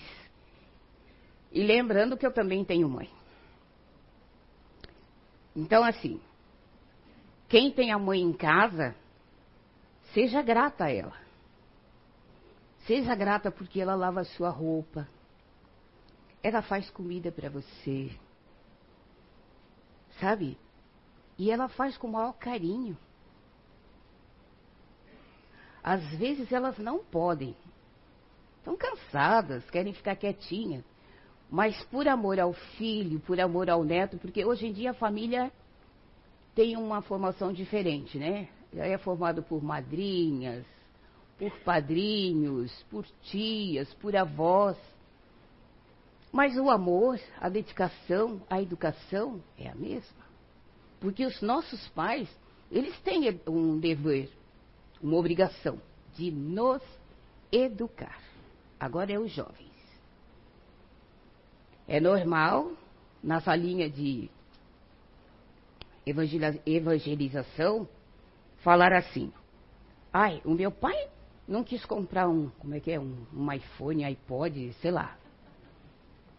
E 1.50 1.62
lembrando 1.62 2.16
que 2.16 2.24
eu 2.24 2.32
também 2.32 2.64
tenho 2.64 2.88
mãe. 2.88 3.10
Então, 5.54 5.82
assim, 5.84 6.20
quem 7.48 7.72
tem 7.72 7.90
a 7.92 7.98
mãe 7.98 8.20
em 8.20 8.32
casa, 8.32 8.94
seja 10.12 10.42
grata 10.42 10.84
a 10.84 10.92
ela. 10.92 11.25
Seja 12.86 13.14
grata 13.14 13.50
porque 13.50 13.80
ela 13.80 13.94
lava 13.94 14.20
a 14.20 14.24
sua 14.24 14.48
roupa. 14.48 15.08
Ela 16.42 16.62
faz 16.62 16.88
comida 16.90 17.32
para 17.32 17.50
você. 17.50 18.10
Sabe? 20.20 20.56
E 21.36 21.50
ela 21.50 21.68
faz 21.68 21.98
com 21.98 22.06
o 22.06 22.12
maior 22.12 22.32
carinho. 22.34 22.96
Às 25.82 26.04
vezes 26.16 26.50
elas 26.52 26.78
não 26.78 26.98
podem. 26.98 27.56
Estão 28.58 28.76
cansadas, 28.76 29.68
querem 29.70 29.92
ficar 29.92 30.16
quietinhas. 30.16 30.84
Mas 31.50 31.80
por 31.84 32.08
amor 32.08 32.40
ao 32.40 32.52
filho, 32.52 33.20
por 33.20 33.38
amor 33.40 33.68
ao 33.70 33.84
neto, 33.84 34.18
porque 34.18 34.44
hoje 34.44 34.66
em 34.66 34.72
dia 34.72 34.90
a 34.92 34.94
família 34.94 35.52
tem 36.54 36.76
uma 36.76 37.02
formação 37.02 37.52
diferente, 37.52 38.18
né? 38.18 38.48
É 38.72 38.98
formado 38.98 39.42
por 39.42 39.62
madrinhas, 39.62 40.64
por 41.38 41.50
padrinhos, 41.60 42.72
por 42.90 43.04
tias, 43.24 43.92
por 43.94 44.16
avós. 44.16 44.76
Mas 46.32 46.56
o 46.56 46.70
amor, 46.70 47.20
a 47.40 47.48
dedicação, 47.48 48.42
a 48.48 48.60
educação 48.60 49.42
é 49.58 49.68
a 49.68 49.74
mesma. 49.74 50.24
Porque 51.00 51.24
os 51.24 51.40
nossos 51.42 51.88
pais, 51.90 52.28
eles 52.70 52.98
têm 53.00 53.40
um 53.46 53.78
dever, 53.78 54.30
uma 55.02 55.16
obrigação 55.16 55.80
de 56.14 56.30
nos 56.30 56.82
educar. 57.52 58.20
Agora 58.80 59.12
é 59.12 59.18
os 59.18 59.30
jovens. 59.32 59.66
É 61.86 62.00
normal, 62.00 62.72
na 63.22 63.40
salinha 63.40 63.88
de 63.88 64.28
evangelização, 66.64 67.88
falar 68.58 68.92
assim: 68.92 69.32
ai, 70.12 70.42
o 70.44 70.52
meu 70.52 70.72
pai 70.72 71.08
não 71.46 71.62
quis 71.62 71.84
comprar 71.84 72.28
um, 72.28 72.48
como 72.58 72.74
é 72.74 72.80
que 72.80 72.90
é, 72.90 72.98
um, 72.98 73.16
um 73.32 73.52
iPhone, 73.52 74.04
iPod, 74.04 74.72
sei 74.80 74.90
lá. 74.90 75.16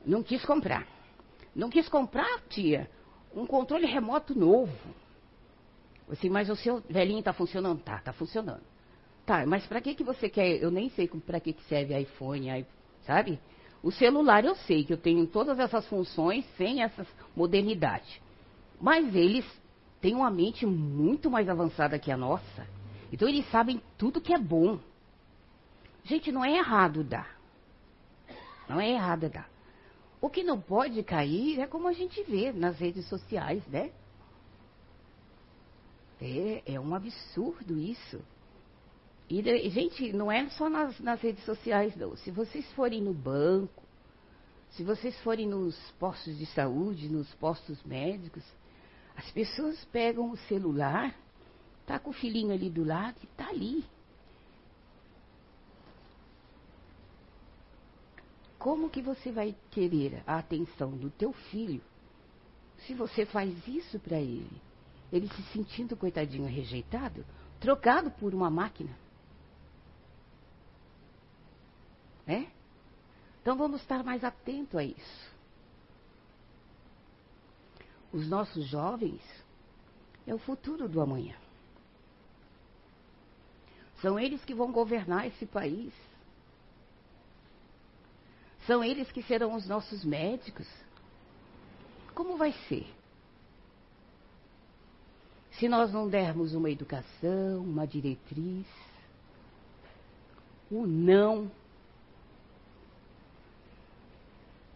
Não 0.05 0.21
quis 0.21 0.43
comprar. 0.45 0.85
Não 1.55 1.69
quis 1.69 1.87
comprar, 1.87 2.41
tia, 2.49 2.89
um 3.33 3.45
controle 3.45 3.85
remoto 3.85 4.37
novo. 4.37 4.73
Assim, 6.09 6.29
mas 6.29 6.49
o 6.49 6.55
seu 6.55 6.81
velhinho 6.89 7.19
está 7.19 7.33
funcionando? 7.33 7.81
Tá, 7.81 7.97
está 7.97 8.13
funcionando. 8.13 8.63
Tá, 9.25 9.45
mas 9.45 9.65
para 9.65 9.81
que, 9.81 9.93
que 9.93 10.03
você 10.03 10.29
quer? 10.29 10.61
Eu 10.61 10.71
nem 10.71 10.89
sei 10.89 11.07
para 11.07 11.39
que, 11.39 11.51
que 11.51 11.63
serve 11.63 11.99
iPhone, 11.99 12.65
sabe? 13.05 13.39
O 13.83 13.91
celular 13.91 14.45
eu 14.45 14.55
sei 14.55 14.83
que 14.83 14.93
eu 14.93 14.97
tenho 14.97 15.27
todas 15.27 15.59
essas 15.59 15.85
funções 15.87 16.45
sem 16.57 16.81
essas 16.81 17.07
modernidades. 17.35 18.21
Mas 18.79 19.13
eles 19.15 19.45
têm 19.99 20.15
uma 20.15 20.31
mente 20.31 20.65
muito 20.65 21.29
mais 21.29 21.49
avançada 21.49 21.99
que 21.99 22.11
a 22.11 22.17
nossa. 22.17 22.67
Então 23.11 23.27
eles 23.27 23.49
sabem 23.49 23.81
tudo 23.97 24.21
que 24.21 24.33
é 24.33 24.37
bom. 24.37 24.79
Gente, 26.07 26.31
não 26.31 26.43
é 26.43 26.57
errado 26.57 27.03
dar. 27.03 27.37
Não 28.67 28.79
é 28.79 28.89
errado 28.89 29.29
dar. 29.29 29.49
O 30.21 30.29
que 30.29 30.41
não 30.41 30.59
pode 30.59 31.03
cair 31.03 31.59
é 31.59 31.67
como 31.67 31.85
a 31.85 31.93
gente 31.93 32.23
vê 32.23 32.53
nas 32.53 32.79
redes 32.79 33.05
sociais, 33.09 33.61
né? 33.67 33.91
É, 36.21 36.63
é 36.65 36.79
um 36.79 36.95
absurdo 36.95 37.77
isso. 37.77 38.21
E, 39.29 39.69
gente, 39.69 40.13
não 40.13 40.31
é 40.31 40.49
só 40.51 40.69
nas, 40.69 40.97
nas 41.01 41.21
redes 41.21 41.43
sociais, 41.43 41.93
não. 41.97 42.15
Se 42.15 42.31
vocês 42.31 42.65
forem 42.71 43.01
no 43.01 43.13
banco, 43.13 43.83
se 44.71 44.85
vocês 44.85 45.19
forem 45.19 45.45
nos 45.45 45.77
postos 45.99 46.37
de 46.37 46.45
saúde, 46.45 47.09
nos 47.09 47.31
postos 47.35 47.83
médicos, 47.83 48.43
as 49.13 49.29
pessoas 49.31 49.83
pegam 49.91 50.31
o 50.31 50.37
celular, 50.37 51.13
tá 51.85 51.99
com 51.99 52.11
o 52.11 52.13
filhinho 52.13 52.53
ali 52.53 52.69
do 52.69 52.85
lado 52.85 53.17
e 53.21 53.27
tá 53.27 53.49
ali. 53.49 53.83
Como 58.57 58.89
que 58.89 59.01
você 59.01 59.31
vai 59.31 59.55
querer 59.71 60.23
a 60.25 60.37
atenção 60.37 60.91
do 60.91 61.09
teu 61.09 61.31
filho 61.31 61.81
se 62.85 62.93
você 62.93 63.25
faz 63.25 63.67
isso 63.67 63.99
para 63.99 64.19
ele? 64.19 64.61
Ele 65.11 65.27
se 65.29 65.43
sentindo 65.53 65.95
coitadinho 65.95 66.47
rejeitado, 66.47 67.25
trocado 67.59 68.11
por 68.11 68.33
uma 68.33 68.49
máquina. 68.49 68.97
Né? 72.25 72.51
Então 73.41 73.55
vamos 73.57 73.81
estar 73.81 74.03
mais 74.03 74.23
atentos 74.23 74.75
a 74.75 74.83
isso. 74.83 75.37
Os 78.11 78.27
nossos 78.27 78.65
jovens 78.65 79.21
é 80.25 80.33
o 80.33 80.39
futuro 80.39 80.89
do 80.89 80.99
amanhã. 80.99 81.35
São 84.01 84.19
eles 84.19 84.43
que 84.43 84.53
vão 84.53 84.71
governar 84.71 85.27
esse 85.27 85.45
país. 85.45 85.93
São 88.67 88.83
eles 88.83 89.09
que 89.09 89.23
serão 89.23 89.55
os 89.55 89.65
nossos 89.65 90.03
médicos. 90.03 90.67
Como 92.13 92.35
vai 92.35 92.51
ser? 92.67 92.85
Se 95.51 95.69
nós 95.69 95.91
não 95.93 96.09
dermos 96.09 96.53
uma 96.53 96.69
educação, 96.69 97.61
uma 97.61 97.87
diretriz, 97.87 98.67
o 100.69 100.85
não. 100.85 101.49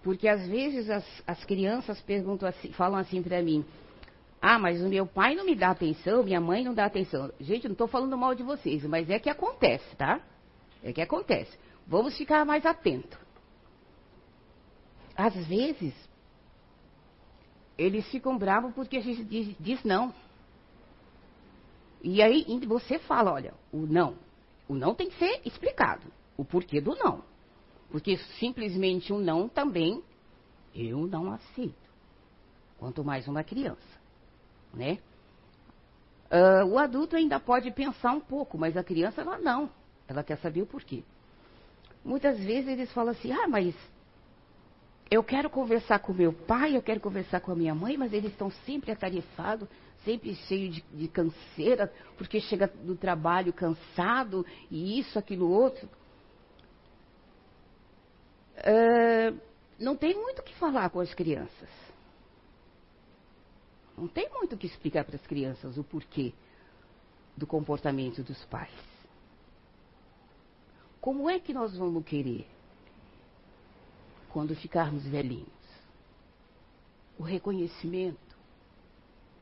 Porque 0.01 0.27
às 0.27 0.47
vezes 0.47 0.89
as, 0.89 1.05
as 1.27 1.43
crianças 1.43 1.99
perguntam 2.01 2.47
assim, 2.47 2.71
falam 2.71 2.97
assim 2.97 3.21
para 3.21 3.43
mim: 3.43 3.63
Ah, 4.41 4.57
mas 4.57 4.81
o 4.81 4.87
meu 4.87 5.05
pai 5.05 5.35
não 5.35 5.45
me 5.45 5.53
dá 5.53 5.69
atenção, 5.69 6.23
minha 6.23 6.39
mãe 6.39 6.63
não 6.63 6.73
dá 6.73 6.85
atenção. 6.85 7.29
Gente, 7.41 7.65
não 7.67 7.73
estou 7.73 7.87
falando 7.87 8.17
mal 8.17 8.33
de 8.33 8.41
vocês, 8.41 8.83
mas 8.85 9.09
é 9.09 9.19
que 9.19 9.29
acontece, 9.29 9.95
tá? 9.97 10.21
É 10.81 10.93
que 10.93 11.01
acontece. 11.01 11.59
Vamos 11.85 12.17
ficar 12.17 12.45
mais 12.45 12.65
atentos 12.65 13.20
às 15.21 15.35
vezes, 15.47 15.93
eles 17.77 18.09
ficam 18.09 18.37
bravos 18.37 18.73
porque 18.73 18.97
a 18.97 19.01
gente 19.01 19.23
diz, 19.23 19.55
diz 19.59 19.83
não. 19.83 20.13
E 22.01 22.21
aí 22.21 22.45
você 22.67 22.97
fala, 22.97 23.31
olha, 23.31 23.53
o 23.71 23.85
não. 23.85 24.15
O 24.67 24.73
não 24.73 24.95
tem 24.95 25.09
que 25.09 25.17
ser 25.17 25.41
explicado. 25.45 26.07
O 26.35 26.43
porquê 26.43 26.81
do 26.81 26.95
não. 26.95 27.23
Porque 27.89 28.17
simplesmente 28.39 29.13
o 29.13 29.17
um 29.17 29.19
não 29.19 29.47
também 29.47 30.01
eu 30.73 31.05
não 31.05 31.31
aceito. 31.31 31.75
Quanto 32.79 33.03
mais 33.03 33.27
uma 33.27 33.43
criança. 33.43 33.99
Né? 34.73 34.97
Uh, 36.31 36.65
o 36.65 36.79
adulto 36.79 37.15
ainda 37.15 37.39
pode 37.39 37.69
pensar 37.71 38.13
um 38.13 38.21
pouco, 38.21 38.57
mas 38.57 38.77
a 38.77 38.83
criança 38.83 39.21
ela 39.21 39.37
não. 39.37 39.69
Ela 40.07 40.23
quer 40.23 40.37
saber 40.37 40.61
o 40.61 40.65
porquê. 40.65 41.03
Muitas 42.03 42.39
vezes 42.39 42.69
eles 42.69 42.91
falam 42.93 43.11
assim, 43.11 43.31
ah, 43.31 43.47
mas 43.47 43.75
eu 45.11 45.21
quero 45.21 45.49
conversar 45.49 45.99
com 45.99 46.13
meu 46.13 46.31
pai, 46.31 46.77
eu 46.77 46.81
quero 46.81 47.01
conversar 47.01 47.41
com 47.41 47.51
a 47.51 47.55
minha 47.55 47.75
mãe, 47.75 47.97
mas 47.97 48.13
eles 48.13 48.31
estão 48.31 48.49
sempre 48.65 48.93
atarefados, 48.93 49.67
sempre 50.05 50.33
cheios 50.33 50.75
de, 50.75 50.81
de 50.93 51.07
canseira, 51.09 51.93
porque 52.17 52.39
chega 52.39 52.65
do 52.67 52.95
trabalho 52.95 53.51
cansado, 53.51 54.45
e 54.71 54.97
isso, 54.97 55.19
aquilo, 55.19 55.51
outro. 55.51 55.85
Uh, 58.55 59.37
não 59.77 59.97
tem 59.97 60.15
muito 60.15 60.39
o 60.39 60.43
que 60.43 60.55
falar 60.55 60.89
com 60.89 61.01
as 61.01 61.13
crianças. 61.13 61.69
Não 63.97 64.07
tem 64.07 64.29
muito 64.29 64.55
o 64.55 64.57
que 64.57 64.65
explicar 64.65 65.03
para 65.03 65.17
as 65.17 65.27
crianças 65.27 65.77
o 65.77 65.83
porquê 65.83 66.31
do 67.35 67.45
comportamento 67.45 68.23
dos 68.23 68.45
pais. 68.45 68.71
Como 71.01 71.29
é 71.29 71.37
que 71.37 71.53
nós 71.53 71.75
vamos 71.75 72.05
querer 72.05 72.47
quando 74.31 74.55
ficarmos 74.55 75.03
velhinhos. 75.03 75.47
O 77.17 77.23
reconhecimento 77.23 78.17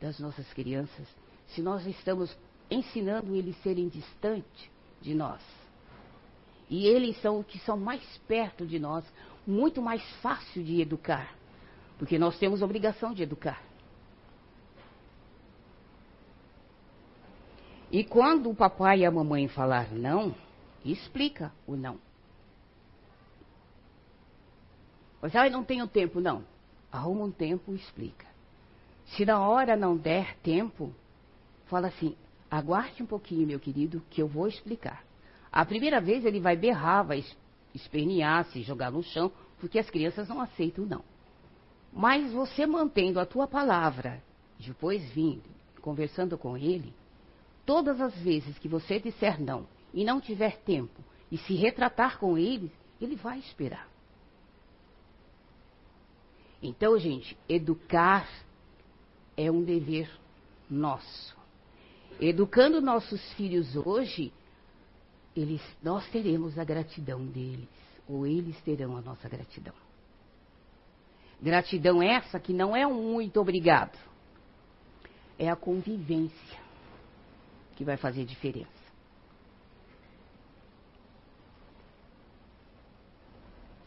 das 0.01 0.19
nossas 0.19 0.51
crianças, 0.53 1.07
se 1.47 1.61
nós 1.61 1.85
estamos 1.85 2.35
ensinando 2.69 3.35
eles 3.35 3.55
serem 3.61 3.87
distantes 3.87 4.69
de 5.01 5.13
nós. 5.13 5.41
E 6.69 6.85
eles 6.85 7.19
são 7.21 7.39
o 7.39 7.43
que 7.43 7.57
são 7.59 7.77
mais 7.77 8.03
perto 8.27 8.65
de 8.65 8.79
nós, 8.79 9.03
muito 9.45 9.81
mais 9.81 10.03
fácil 10.21 10.63
de 10.63 10.81
educar, 10.81 11.35
porque 11.97 12.19
nós 12.19 12.37
temos 12.37 12.61
obrigação 12.61 13.13
de 13.13 13.23
educar. 13.23 13.63
E 17.91 18.03
quando 18.03 18.51
o 18.51 18.55
papai 18.55 18.99
e 18.99 19.05
a 19.05 19.09
mamãe 19.09 19.47
falar 19.47 19.91
não, 19.91 20.35
explica 20.85 21.51
o 21.65 21.75
não. 21.75 21.97
Você, 25.21 25.37
ah, 25.37 25.49
não 25.49 25.63
tenho 25.63 25.87
tempo. 25.87 26.19
Não. 26.19 26.43
Arruma 26.91 27.25
um 27.25 27.31
tempo 27.31 27.73
e 27.73 27.75
explica. 27.75 28.25
Se 29.05 29.25
na 29.25 29.39
hora 29.39 29.75
não 29.75 29.97
der 29.97 30.35
tempo, 30.37 30.93
fala 31.67 31.87
assim: 31.87 32.15
aguarde 32.49 33.03
um 33.03 33.05
pouquinho, 33.05 33.47
meu 33.47 33.59
querido, 33.59 34.01
que 34.09 34.21
eu 34.21 34.27
vou 34.27 34.47
explicar. 34.47 35.03
A 35.51 35.65
primeira 35.65 35.99
vez 35.99 36.25
ele 36.25 36.39
vai 36.39 36.55
berrar, 36.55 37.03
vai 37.03 37.23
espernear, 37.73 38.45
se 38.45 38.61
jogar 38.61 38.91
no 38.91 39.03
chão, 39.03 39.31
porque 39.59 39.79
as 39.79 39.89
crianças 39.89 40.27
não 40.27 40.39
aceitam 40.41 40.85
não. 40.85 41.03
Mas 41.91 42.31
você 42.31 42.67
mantendo 42.67 43.19
a 43.19 43.25
tua 43.25 43.47
palavra, 43.47 44.21
depois 44.59 45.03
vindo, 45.11 45.49
conversando 45.81 46.37
com 46.37 46.55
ele, 46.55 46.93
todas 47.65 47.99
as 47.99 48.15
vezes 48.19 48.59
que 48.59 48.67
você 48.67 48.99
disser 48.99 49.41
não 49.41 49.65
e 49.91 50.03
não 50.03 50.21
tiver 50.21 50.57
tempo 50.57 51.03
e 51.31 51.37
se 51.37 51.55
retratar 51.55 52.19
com 52.19 52.37
ele, 52.37 52.71
ele 53.01 53.15
vai 53.15 53.39
esperar. 53.39 53.88
Então, 56.61 56.97
gente, 56.99 57.37
educar 57.47 58.27
é 59.37 59.49
um 59.49 59.63
dever 59.63 60.09
nosso. 60.69 61.37
Educando 62.19 62.81
nossos 62.81 63.21
filhos 63.33 63.75
hoje, 63.75 64.33
eles, 65.35 65.61
nós 65.81 66.05
teremos 66.09 66.59
a 66.59 66.63
gratidão 66.65 67.25
deles, 67.25 67.69
ou 68.07 68.27
eles 68.27 68.59
terão 68.61 68.97
a 68.97 69.01
nossa 69.01 69.29
gratidão. 69.29 69.73
Gratidão 71.41 72.03
essa 72.03 72.37
que 72.39 72.51
não 72.51 72.75
é 72.75 72.85
um 72.85 73.13
muito 73.13 73.39
obrigado. 73.39 73.97
é 75.37 75.49
a 75.49 75.55
convivência 75.55 76.59
que 77.77 77.85
vai 77.85 77.95
fazer 77.95 78.25
diferença. 78.25 78.67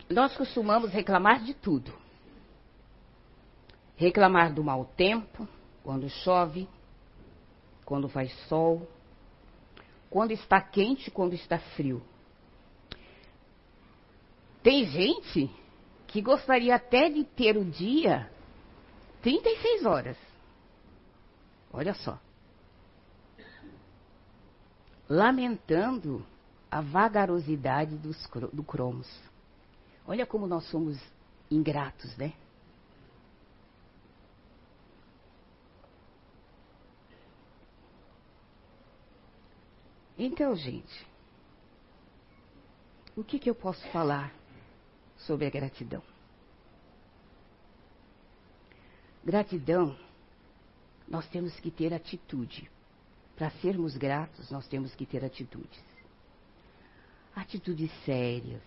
Nós 0.09 0.35
costumamos 0.35 0.91
reclamar 0.91 1.45
de 1.45 1.53
tudo. 1.53 2.02
Reclamar 4.03 4.53
do 4.53 4.65
mau 4.65 4.85
tempo, 4.85 5.47
quando 5.85 6.09
chove, 6.09 6.69
quando 7.85 8.09
faz 8.09 8.33
sol, 8.49 8.91
quando 10.11 10.33
está 10.33 10.61
quente, 10.61 11.09
quando 11.09 11.35
está 11.35 11.57
frio. 11.77 12.03
Tem 14.61 14.87
gente 14.87 15.49
que 16.09 16.21
gostaria 16.21 16.75
até 16.75 17.09
de 17.11 17.23
ter 17.23 17.57
o 17.57 17.65
dia 17.65 18.29
36 19.23 19.87
horas. 19.87 20.17
Olha 21.73 21.95
só. 21.95 22.19
Lamentando 25.09 26.27
a 26.69 26.81
vagarosidade 26.81 27.97
dos, 27.99 28.29
do 28.53 28.65
cromos. 28.65 29.09
Olha 30.05 30.27
como 30.27 30.49
nós 30.49 30.65
somos 30.65 31.01
ingratos, 31.49 32.17
né? 32.17 32.33
Então, 40.18 40.55
gente, 40.55 41.07
o 43.16 43.25
que, 43.25 43.38
que 43.38 43.48
eu 43.48 43.55
posso 43.55 43.87
falar 43.88 44.33
sobre 45.16 45.46
a 45.46 45.51
gratidão? 45.51 46.03
Gratidão, 49.25 49.96
nós 51.09 51.27
temos 51.29 51.59
que 51.61 51.70
ter 51.70 51.94
atitude. 51.94 52.70
Para 53.37 53.51
sermos 53.51 53.96
gratos, 53.96 54.51
nós 54.51 54.66
temos 54.66 54.94
que 54.94 55.07
ter 55.07 55.25
atitudes. 55.25 55.83
Atitudes 57.35 57.90
sérias, 58.05 58.62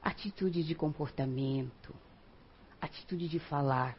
atitude 0.00 0.62
de 0.62 0.74
comportamento, 0.74 1.94
atitude 2.80 3.28
de 3.28 3.38
falar. 3.40 3.98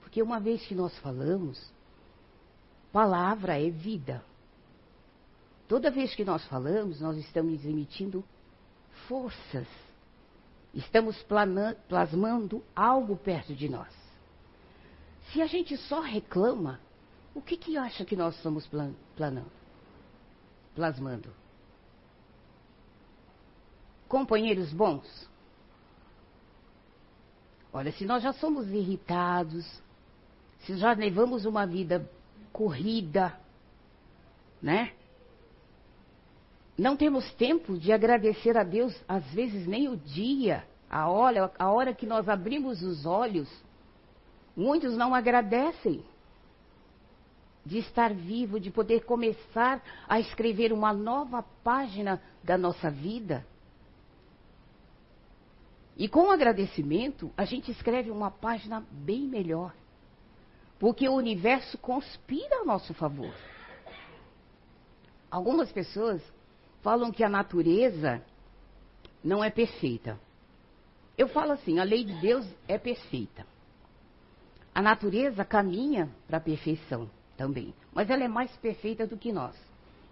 Porque 0.00 0.22
uma 0.22 0.38
vez 0.38 0.66
que 0.66 0.74
nós 0.74 0.96
falamos, 0.98 1.72
palavra 2.92 3.60
é 3.60 3.70
vida. 3.70 4.22
Toda 5.68 5.90
vez 5.90 6.14
que 6.14 6.24
nós 6.24 6.44
falamos, 6.46 7.00
nós 7.00 7.18
estamos 7.18 7.62
emitindo 7.66 8.24
forças. 9.06 9.68
Estamos 10.72 11.22
plasmando 11.86 12.64
algo 12.74 13.16
perto 13.16 13.54
de 13.54 13.68
nós. 13.68 13.92
Se 15.30 15.42
a 15.42 15.46
gente 15.46 15.76
só 15.76 16.00
reclama, 16.00 16.80
o 17.34 17.42
que, 17.42 17.56
que 17.56 17.76
acha 17.76 18.04
que 18.04 18.16
nós 18.16 18.34
estamos 18.36 18.66
plan 18.66 18.94
planando? 19.14 19.52
Plasmando? 20.74 21.34
Companheiros 24.08 24.72
bons? 24.72 25.28
Olha, 27.70 27.92
se 27.92 28.06
nós 28.06 28.22
já 28.22 28.32
somos 28.32 28.68
irritados, 28.68 29.82
se 30.60 30.78
já 30.78 30.92
levamos 30.92 31.44
uma 31.44 31.66
vida 31.66 32.10
corrida, 32.52 33.38
né? 34.62 34.94
Não 36.78 36.96
temos 36.96 37.28
tempo 37.34 37.76
de 37.76 37.90
agradecer 37.90 38.56
a 38.56 38.62
Deus, 38.62 38.94
às 39.08 39.24
vezes 39.32 39.66
nem 39.66 39.88
o 39.88 39.96
dia, 39.96 40.64
a 40.88 41.08
hora, 41.08 41.52
a 41.58 41.72
hora 41.72 41.92
que 41.92 42.06
nós 42.06 42.28
abrimos 42.28 42.84
os 42.84 43.04
olhos. 43.04 43.48
Muitos 44.56 44.96
não 44.96 45.12
agradecem 45.12 46.04
de 47.66 47.78
estar 47.78 48.14
vivo, 48.14 48.60
de 48.60 48.70
poder 48.70 49.04
começar 49.04 49.82
a 50.08 50.20
escrever 50.20 50.72
uma 50.72 50.92
nova 50.92 51.42
página 51.64 52.22
da 52.44 52.56
nossa 52.56 52.88
vida. 52.88 53.44
E 55.96 56.08
com 56.08 56.30
agradecimento, 56.30 57.28
a 57.36 57.44
gente 57.44 57.72
escreve 57.72 58.08
uma 58.08 58.30
página 58.30 58.86
bem 58.88 59.22
melhor. 59.22 59.74
Porque 60.78 61.08
o 61.08 61.14
universo 61.14 61.76
conspira 61.76 62.60
a 62.60 62.64
nosso 62.64 62.94
favor. 62.94 63.34
Algumas 65.28 65.72
pessoas 65.72 66.22
falam 66.82 67.10
que 67.10 67.24
a 67.24 67.28
natureza 67.28 68.22
não 69.22 69.42
é 69.42 69.50
perfeita. 69.50 70.18
Eu 71.16 71.28
falo 71.28 71.52
assim, 71.52 71.78
a 71.78 71.84
lei 71.84 72.04
de 72.04 72.20
Deus 72.20 72.46
é 72.66 72.78
perfeita. 72.78 73.46
A 74.74 74.80
natureza 74.80 75.44
caminha 75.44 76.08
para 76.26 76.38
a 76.38 76.40
perfeição 76.40 77.10
também, 77.36 77.74
mas 77.92 78.08
ela 78.08 78.22
é 78.22 78.28
mais 78.28 78.54
perfeita 78.58 79.06
do 79.06 79.16
que 79.16 79.32
nós. 79.32 79.56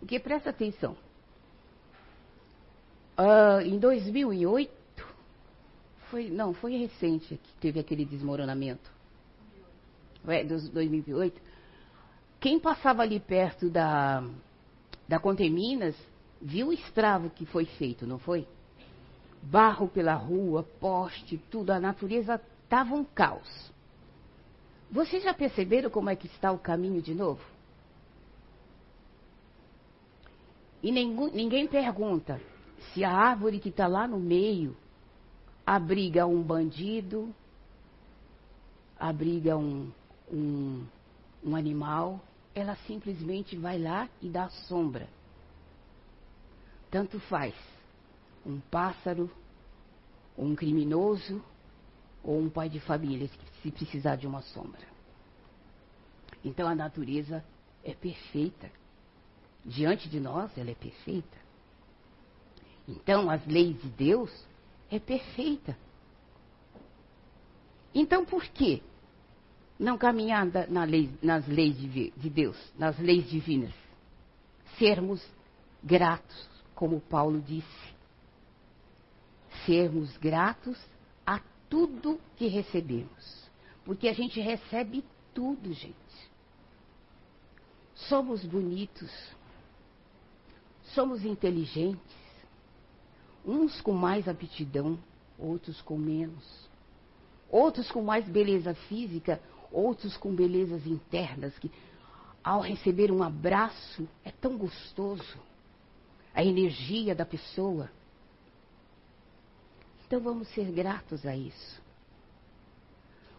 Porque 0.00 0.18
presta 0.18 0.50
atenção. 0.50 0.96
Uh, 3.18 3.60
em 3.64 3.78
2008, 3.78 4.70
foi, 6.10 6.28
não, 6.28 6.52
foi 6.52 6.76
recente 6.76 7.36
que 7.42 7.54
teve 7.60 7.80
aquele 7.80 8.04
desmoronamento. 8.04 8.90
É, 10.26 10.44
2008. 10.44 11.40
Quem 12.40 12.58
passava 12.58 13.02
ali 13.02 13.20
perto 13.20 13.70
da, 13.70 14.22
da 15.08 15.18
Conteminas 15.18 15.96
viu 16.46 16.68
o 16.68 16.72
estravo 16.72 17.28
que 17.28 17.44
foi 17.44 17.64
feito, 17.64 18.06
não 18.06 18.20
foi? 18.20 18.46
Barro 19.42 19.88
pela 19.88 20.14
rua, 20.14 20.62
poste, 20.62 21.36
tudo, 21.50 21.70
a 21.70 21.80
natureza 21.80 22.40
estava 22.62 22.94
um 22.94 23.04
caos. 23.04 23.72
Vocês 24.88 25.24
já 25.24 25.34
perceberam 25.34 25.90
como 25.90 26.08
é 26.08 26.14
que 26.14 26.28
está 26.28 26.52
o 26.52 26.58
caminho 26.58 27.02
de 27.02 27.14
novo? 27.14 27.42
E 30.80 30.92
ninguém, 30.92 31.30
ninguém 31.32 31.66
pergunta 31.66 32.40
se 32.94 33.02
a 33.02 33.10
árvore 33.10 33.58
que 33.58 33.70
está 33.70 33.88
lá 33.88 34.06
no 34.06 34.20
meio 34.20 34.76
abriga 35.66 36.26
um 36.26 36.40
bandido, 36.40 37.34
abriga 38.96 39.56
um, 39.56 39.90
um, 40.32 40.86
um 41.44 41.56
animal, 41.56 42.20
ela 42.54 42.76
simplesmente 42.86 43.56
vai 43.56 43.80
lá 43.80 44.08
e 44.22 44.28
dá 44.28 44.48
sombra. 44.48 45.15
Tanto 46.90 47.18
faz 47.20 47.54
um 48.44 48.60
pássaro, 48.60 49.30
um 50.38 50.54
criminoso 50.54 51.42
ou 52.22 52.40
um 52.40 52.48
pai 52.48 52.68
de 52.68 52.78
família 52.80 53.28
se 53.62 53.70
precisar 53.70 54.16
de 54.16 54.26
uma 54.26 54.42
sombra. 54.42 54.86
Então 56.44 56.68
a 56.68 56.74
natureza 56.74 57.44
é 57.82 57.92
perfeita. 57.92 58.70
Diante 59.64 60.08
de 60.08 60.20
nós 60.20 60.56
ela 60.56 60.70
é 60.70 60.74
perfeita. 60.74 61.36
Então 62.86 63.28
as 63.28 63.44
leis 63.46 63.80
de 63.82 63.88
Deus 63.88 64.46
é 64.90 65.00
perfeita. 65.00 65.76
Então 67.92 68.24
por 68.24 68.44
que 68.44 68.82
não 69.78 69.98
caminhar 69.98 70.46
na 70.68 70.84
lei, 70.84 71.10
nas 71.20 71.46
leis 71.48 71.76
de, 71.76 72.10
de 72.10 72.30
Deus, 72.30 72.56
nas 72.78 72.96
leis 72.98 73.28
divinas? 73.28 73.74
Sermos 74.78 75.24
gratos 75.82 76.55
como 76.76 77.00
Paulo 77.00 77.40
disse, 77.40 77.94
sermos 79.64 80.14
gratos 80.18 80.78
a 81.26 81.40
tudo 81.70 82.20
que 82.36 82.46
recebemos. 82.46 83.50
Porque 83.84 84.08
a 84.08 84.12
gente 84.12 84.38
recebe 84.40 85.02
tudo, 85.34 85.72
gente. 85.72 85.96
Somos 87.94 88.44
bonitos, 88.44 89.10
somos 90.94 91.24
inteligentes, 91.24 92.14
uns 93.44 93.80
com 93.80 93.92
mais 93.92 94.28
aptidão, 94.28 94.98
outros 95.38 95.80
com 95.80 95.96
menos. 95.96 96.68
Outros 97.50 97.90
com 97.90 98.02
mais 98.02 98.28
beleza 98.28 98.74
física, 98.74 99.40
outros 99.72 100.14
com 100.18 100.34
belezas 100.34 100.86
internas, 100.86 101.58
que 101.58 101.70
ao 102.44 102.60
receber 102.60 103.10
um 103.10 103.22
abraço 103.22 104.06
é 104.22 104.30
tão 104.30 104.58
gostoso 104.58 105.38
a 106.36 106.44
energia 106.44 107.14
da 107.14 107.24
pessoa. 107.24 107.90
Então 110.06 110.20
vamos 110.20 110.46
ser 110.48 110.70
gratos 110.70 111.24
a 111.24 111.34
isso. 111.34 111.82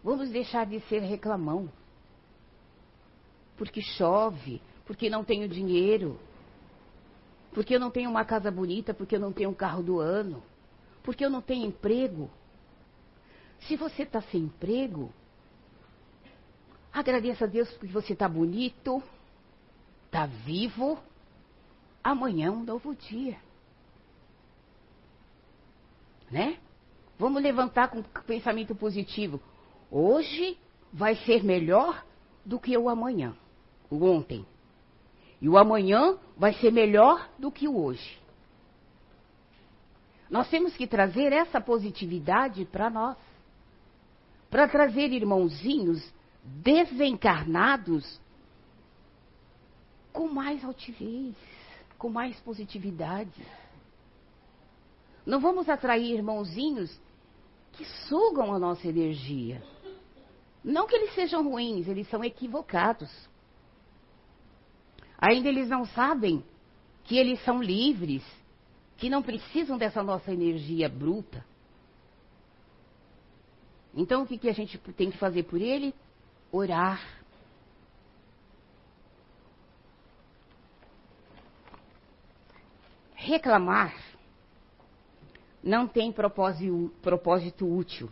Vamos 0.02 0.30
deixar 0.30 0.66
de 0.66 0.80
ser 0.80 0.98
reclamão. 0.98 1.70
Porque 3.56 3.80
chove, 3.80 4.60
porque 4.84 5.08
não 5.08 5.22
tenho 5.22 5.48
dinheiro, 5.48 6.18
porque 7.52 7.76
eu 7.76 7.80
não 7.80 7.90
tenho 7.90 8.10
uma 8.10 8.24
casa 8.24 8.50
bonita, 8.50 8.92
porque 8.92 9.14
eu 9.14 9.20
não 9.20 9.32
tenho 9.32 9.50
um 9.50 9.54
carro 9.54 9.82
do 9.82 10.00
ano, 10.00 10.42
porque 11.04 11.24
eu 11.24 11.30
não 11.30 11.40
tenho 11.40 11.66
emprego. 11.66 12.28
Se 13.60 13.76
você 13.76 14.02
está 14.02 14.20
sem 14.22 14.42
emprego, 14.42 15.12
agradeça 16.92 17.44
a 17.44 17.48
Deus 17.48 17.70
porque 17.74 17.92
você 17.92 18.12
está 18.12 18.28
bonito, 18.28 19.00
está 20.06 20.26
vivo 20.26 20.98
Amanhã 22.08 22.46
é 22.46 22.50
um 22.50 22.64
novo 22.64 22.94
dia. 22.94 23.36
Né? 26.30 26.58
Vamos 27.18 27.42
levantar 27.42 27.88
com 27.88 28.02
pensamento 28.22 28.74
positivo. 28.74 29.38
Hoje 29.90 30.56
vai 30.90 31.16
ser 31.16 31.44
melhor 31.44 32.02
do 32.46 32.58
que 32.58 32.74
o 32.78 32.88
amanhã, 32.88 33.36
o 33.90 34.02
ontem. 34.06 34.46
E 35.38 35.50
o 35.50 35.58
amanhã 35.58 36.16
vai 36.34 36.54
ser 36.54 36.72
melhor 36.72 37.28
do 37.38 37.52
que 37.52 37.68
o 37.68 37.78
hoje. 37.78 38.18
Nós 40.30 40.48
temos 40.48 40.74
que 40.78 40.86
trazer 40.86 41.30
essa 41.30 41.60
positividade 41.60 42.64
para 42.64 42.88
nós. 42.88 43.18
Para 44.48 44.66
trazer 44.66 45.12
irmãozinhos 45.12 46.10
desencarnados 46.42 48.18
com 50.10 50.26
mais 50.26 50.64
altivez, 50.64 51.36
com 51.98 52.08
mais 52.08 52.38
positividade. 52.40 53.44
Não 55.26 55.40
vamos 55.40 55.68
atrair 55.68 56.14
irmãozinhos 56.14 56.96
que 57.72 57.84
sugam 58.08 58.54
a 58.54 58.58
nossa 58.58 58.86
energia. 58.88 59.62
Não 60.64 60.86
que 60.86 60.94
eles 60.94 61.14
sejam 61.14 61.48
ruins, 61.48 61.86
eles 61.88 62.08
são 62.08 62.24
equivocados. 62.24 63.10
Ainda 65.18 65.48
eles 65.48 65.68
não 65.68 65.84
sabem 65.84 66.42
que 67.04 67.16
eles 67.16 67.42
são 67.44 67.62
livres, 67.62 68.24
que 68.96 69.10
não 69.10 69.22
precisam 69.22 69.76
dessa 69.76 70.02
nossa 70.02 70.32
energia 70.32 70.88
bruta. 70.88 71.44
Então 73.94 74.22
o 74.22 74.26
que, 74.26 74.38
que 74.38 74.48
a 74.48 74.52
gente 74.52 74.78
tem 74.78 75.10
que 75.10 75.18
fazer 75.18 75.44
por 75.44 75.60
ele? 75.60 75.94
Orar. 76.52 77.17
Reclamar 83.20 83.92
não 85.60 85.88
tem 85.88 86.12
propósito, 86.12 87.66
útil. 87.66 88.08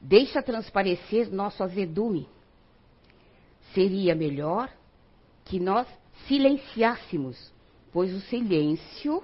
Deixa 0.00 0.42
transparecer 0.42 1.30
nosso 1.30 1.62
azedume. 1.62 2.26
Seria 3.74 4.14
melhor 4.14 4.72
que 5.44 5.60
nós 5.60 5.86
silenciássemos, 6.26 7.52
pois 7.92 8.12
o 8.14 8.20
silêncio, 8.22 9.22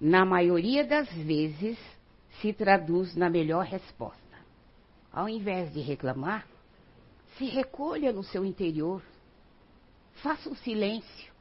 na 0.00 0.24
maioria 0.24 0.84
das 0.84 1.08
vezes, 1.12 1.78
se 2.40 2.52
traduz 2.52 3.14
na 3.14 3.30
melhor 3.30 3.64
resposta. 3.64 4.18
Ao 5.12 5.28
invés 5.28 5.72
de 5.72 5.80
reclamar, 5.80 6.48
se 7.38 7.44
recolha 7.44 8.12
no 8.12 8.24
seu 8.24 8.44
interior, 8.44 9.02
faça 10.14 10.50
um 10.50 10.56
silêncio. 10.56 11.32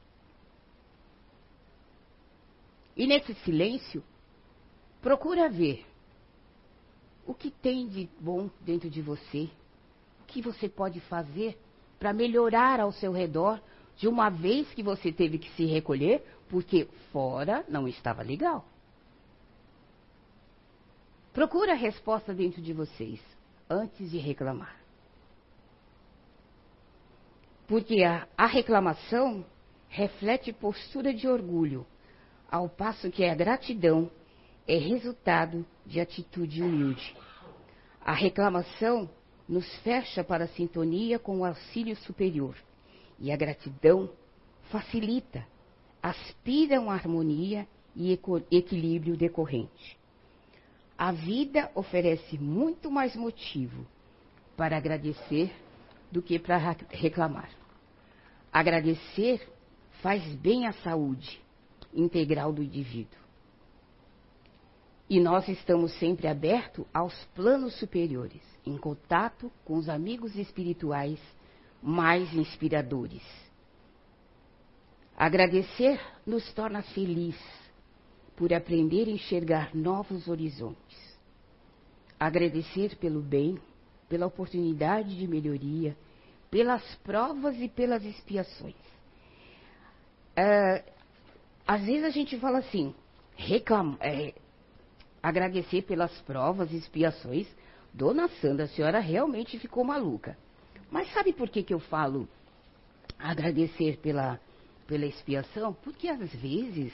E 3.00 3.08
nesse 3.08 3.34
silêncio, 3.46 4.04
procura 5.02 5.48
ver 5.48 5.86
o 7.26 7.34
que 7.34 7.50
tem 7.50 7.88
de 7.88 8.10
bom 8.20 8.50
dentro 8.60 8.90
de 8.90 9.02
você, 9.02 9.50
o 10.22 10.26
que 10.28 10.42
você 10.42 10.68
pode 10.68 11.00
fazer 11.00 11.58
para 11.98 12.12
melhorar 12.12 12.82
ao 12.82 12.92
seu 12.92 13.14
redor, 13.14 13.62
de 13.96 14.06
uma 14.06 14.30
vez 14.30 14.70
que 14.74 14.84
você 14.84 15.14
teve 15.14 15.38
que 15.38 15.50
se 15.52 15.64
recolher, 15.64 16.26
porque 16.50 16.90
fora 17.14 17.64
não 17.70 17.88
estava 17.88 18.22
legal. 18.22 18.66
Procura 21.32 21.72
a 21.72 21.78
resposta 21.78 22.34
dentro 22.34 22.62
de 22.62 22.74
vocês, 22.74 23.22
antes 23.70 24.12
de 24.12 24.18
reclamar. 24.18 24.78
Porque 27.66 28.04
a, 28.04 28.28
a 28.38 28.46
reclamação 28.46 29.46
reflete 29.88 30.52
postura 30.52 31.14
de 31.14 31.30
orgulho, 31.30 31.88
ao 32.52 32.68
passo 32.68 33.12
que 33.12 33.26
a 33.26 33.36
gratidão 33.36 34.10
é 34.68 34.78
resultado 34.78 35.66
de 35.86 36.00
atitude 36.00 36.62
humilde. 36.62 37.16
A 38.02 38.14
reclamação 38.14 39.10
nos 39.48 39.68
fecha 39.80 40.24
para 40.24 40.46
a 40.46 40.50
sintonia 40.50 41.20
com 41.20 41.40
o 41.40 41.46
auxílio 41.46 41.96
superior 41.98 42.56
e 43.20 43.32
a 43.32 43.36
gratidão 43.36 44.10
facilita, 44.70 45.46
aspira 46.02 46.80
uma 46.80 46.94
harmonia 46.94 47.68
e 47.96 48.18
equilíbrio 48.52 49.18
decorrente. 49.18 49.98
A 50.98 51.12
vida 51.12 51.72
oferece 51.76 52.38
muito 52.38 52.92
mais 52.92 53.16
motivo 53.16 53.86
para 54.56 54.78
agradecer 54.78 55.52
do 56.12 56.22
que 56.22 56.38
para 56.38 56.58
reclamar. 56.90 57.50
Agradecer 58.52 59.48
faz 60.02 60.24
bem 60.36 60.66
à 60.66 60.74
saúde 60.74 61.42
integral 61.94 62.52
do 62.52 62.64
indivíduo. 62.64 63.20
E 65.10 65.20
nós 65.20 65.48
estamos 65.48 65.92
sempre 65.98 66.28
abertos 66.28 66.86
aos 66.94 67.14
planos 67.34 67.74
superiores, 67.80 68.42
em 68.66 68.78
contato 68.78 69.52
com 69.66 69.76
os 69.78 69.90
amigos 69.90 70.36
espirituais 70.36 71.20
mais 71.82 72.32
inspiradores. 72.34 73.24
Agradecer 75.18 76.00
nos 76.26 76.54
torna 76.54 76.82
feliz 76.82 77.36
por 78.36 78.54
aprender 78.54 79.08
a 79.08 79.12
enxergar 79.12 79.76
novos 79.76 80.28
horizontes. 80.28 81.18
Agradecer 82.20 82.96
pelo 82.98 83.22
bem, 83.22 83.58
pela 84.08 84.28
oportunidade 84.28 85.18
de 85.18 85.28
melhoria, 85.28 85.98
pelas 86.52 86.84
provas 87.04 87.60
e 87.60 87.68
pelas 87.68 88.04
expiações. 88.06 88.76
É, 90.36 90.84
às 91.70 91.84
vezes 91.84 92.04
a 92.04 92.10
gente 92.10 92.36
fala 92.40 92.58
assim, 92.58 92.96
é, 94.00 94.34
agradecer 95.22 95.84
pelas 95.84 96.12
provas 96.22 96.72
e 96.72 96.78
expiações. 96.78 97.48
Dona 97.94 98.28
Sandra, 98.42 98.66
a 98.66 98.68
senhora 98.68 99.00
realmente 99.00 99.60
ficou 99.60 99.84
maluca. 99.84 100.36
Mas 100.90 101.14
sabe 101.14 101.32
por 101.32 101.48
que, 101.48 101.62
que 101.62 101.72
eu 101.72 101.80
falo 101.80 102.28
agradecer 103.20 103.98
pela, 103.98 104.40
pela 104.88 105.06
expiação? 105.06 105.72
Porque 105.72 106.08
às 106.08 106.34
vezes, 106.34 106.92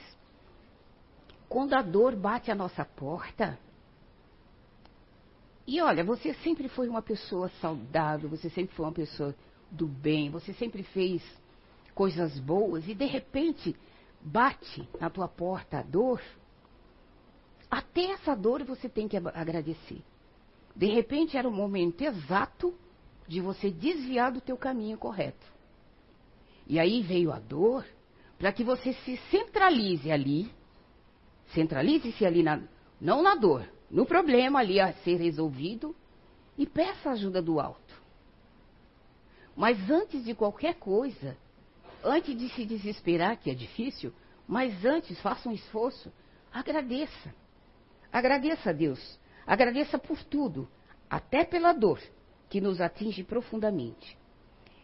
quando 1.47 1.73
a 1.73 1.81
dor 1.81 2.13
bate 2.13 2.51
à 2.51 2.55
nossa 2.55 2.83
porta, 2.83 3.57
e 5.65 5.79
olha, 5.79 6.03
você 6.03 6.33
sempre 6.43 6.67
foi 6.67 6.89
uma 6.89 7.01
pessoa 7.01 7.47
saudável, 7.61 8.27
você 8.27 8.49
sempre 8.49 8.75
foi 8.75 8.85
uma 8.85 8.91
pessoa 8.91 9.33
do 9.71 9.87
bem, 9.87 10.29
você 10.29 10.51
sempre 10.51 10.83
fez 10.83 11.23
coisas 11.93 12.37
boas, 12.39 12.85
e 12.89 12.93
de 12.93 13.05
repente 13.05 13.73
bate 14.25 14.89
na 14.99 15.07
tua 15.07 15.27
porta 15.27 15.77
a 15.77 15.83
dor, 15.83 16.19
até 17.69 18.05
essa 18.05 18.35
dor 18.35 18.63
você 18.63 18.89
tem 18.89 19.07
que 19.07 19.15
agradecer. 19.15 20.01
De 20.75 20.87
repente 20.87 21.37
era 21.37 21.47
o 21.47 21.51
momento 21.51 22.01
exato 22.01 22.73
de 23.27 23.39
você 23.39 23.69
desviar 23.69 24.31
do 24.31 24.41
teu 24.41 24.57
caminho 24.57 24.97
correto. 24.97 25.45
E 26.67 26.79
aí 26.79 27.03
veio 27.03 27.31
a 27.31 27.39
dor 27.39 27.85
para 28.39 28.51
que 28.51 28.63
você 28.63 28.93
se 28.93 29.17
centralize 29.29 30.11
ali, 30.11 30.51
centralize-se 31.53 32.25
ali 32.25 32.41
na, 32.41 32.61
não 32.99 33.21
na 33.21 33.35
dor, 33.35 33.69
no 33.89 34.05
problema 34.05 34.59
ali 34.59 34.79
a 34.79 34.91
ser 34.93 35.17
resolvido 35.17 35.95
e 36.57 36.65
peça 36.65 37.11
ajuda 37.11 37.41
do 37.41 37.59
alto. 37.59 38.01
Mas 39.55 39.89
antes 39.89 40.25
de 40.25 40.33
qualquer 40.33 40.75
coisa, 40.75 41.37
antes 42.05 42.37
de 42.37 42.49
se 42.49 42.65
desesperar, 42.65 43.37
que 43.37 43.49
é 43.49 43.53
difícil, 43.53 44.13
mas 44.47 44.85
antes 44.85 45.19
faça 45.21 45.49
um 45.49 45.51
esforço, 45.51 46.11
agradeça. 46.53 47.33
Agradeça 48.11 48.69
a 48.69 48.73
Deus. 48.73 49.19
Agradeça 49.45 49.97
por 49.97 50.23
tudo, 50.23 50.67
até 51.09 51.43
pela 51.43 51.73
dor 51.73 51.99
que 52.49 52.61
nos 52.61 52.79
atinge 52.79 53.23
profundamente. 53.23 54.17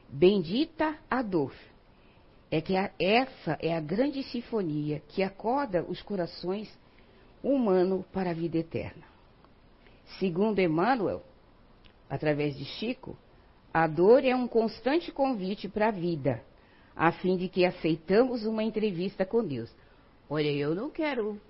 Bendita 0.10 0.98
a 1.10 1.22
dor. 1.22 1.54
É 2.50 2.60
que 2.60 2.76
a, 2.76 2.92
essa 3.00 3.58
é 3.62 3.76
a 3.76 3.80
grande 3.80 4.22
sinfonia 4.24 5.02
que 5.08 5.24
acorda 5.24 5.84
os 5.84 6.02
corações 6.02 6.70
humanos 7.42 8.06
para 8.12 8.32
a 8.32 8.34
vida 8.34 8.58
eterna. 8.58 9.06
Segundo 10.20 10.60
Emmanuel, 10.60 11.24
através 12.10 12.58
de 12.58 12.66
Chico, 12.66 13.18
a 13.74 13.88
dor 13.88 14.26
é 14.26 14.36
um 14.36 14.48
constante 14.48 15.12
convite 15.12 15.70
para 15.70 15.88
a 15.88 15.92
vida, 15.92 16.44
a 17.02 17.12
fim 17.12 17.36
de 17.36 17.50
que 17.50 17.66
aceitamos 17.66 18.46
uma 18.46 18.62
entrevista 18.62 19.26
com 19.26 19.44
Deus. 19.44 19.76
Olha, 20.30 20.52
eu 20.52 20.76
não 20.76 20.92
quero 20.92 21.42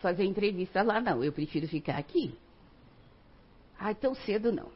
fazer 0.00 0.24
entrevista 0.24 0.82
lá, 0.82 1.00
não. 1.00 1.24
Eu 1.24 1.32
prefiro 1.32 1.66
ficar 1.66 1.96
aqui. 1.96 2.38
Ai, 3.78 3.94
tão 3.94 4.14
cedo 4.14 4.52
não. 4.52 4.70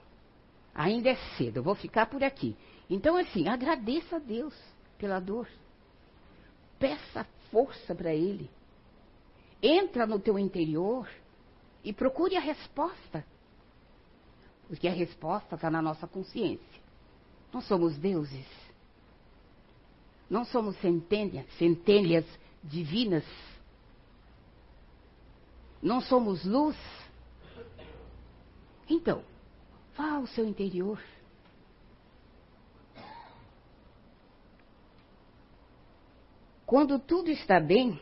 Ainda 0.75 1.11
é 1.11 1.17
cedo, 1.37 1.59
eu 1.59 1.63
vou 1.63 1.75
ficar 1.75 2.07
por 2.07 2.25
aqui. 2.25 2.57
Então, 2.89 3.15
assim, 3.15 3.47
agradeça 3.47 4.17
a 4.17 4.19
Deus 4.19 4.55
pela 4.97 5.21
dor. 5.21 5.47
Peça 6.79 7.27
força 7.51 7.95
para 7.95 8.15
Ele. 8.15 8.49
Entra 9.63 10.07
no 10.07 10.19
teu 10.19 10.39
interior 10.39 11.11
e 11.85 11.93
procure 11.93 12.39
a 12.39 12.41
resposta. 12.41 13.23
Porque 14.67 14.89
a 14.89 14.93
resposta 14.93 15.57
está 15.57 15.71
na 15.71 15.83
nossa 15.83 16.07
consciência. 16.07 16.81
Não 17.53 17.61
somos 17.61 17.99
deuses. 17.99 18.66
Não 20.29 20.45
somos 20.45 20.77
centelhas, 20.81 21.47
centelhas 21.59 22.25
divinas. 22.63 23.25
Não 25.83 26.01
somos 26.01 26.45
luz. 26.45 26.77
Então, 28.89 29.23
vá 29.97 30.13
ao 30.13 30.27
seu 30.27 30.47
interior. 30.47 31.01
Quando 36.65 36.99
tudo 36.99 37.31
está 37.31 37.61
bem, 37.61 38.01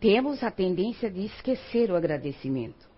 temos 0.00 0.42
a 0.42 0.50
tendência 0.50 1.10
de 1.10 1.26
esquecer 1.26 1.90
o 1.90 1.96
agradecimento. 1.96 2.88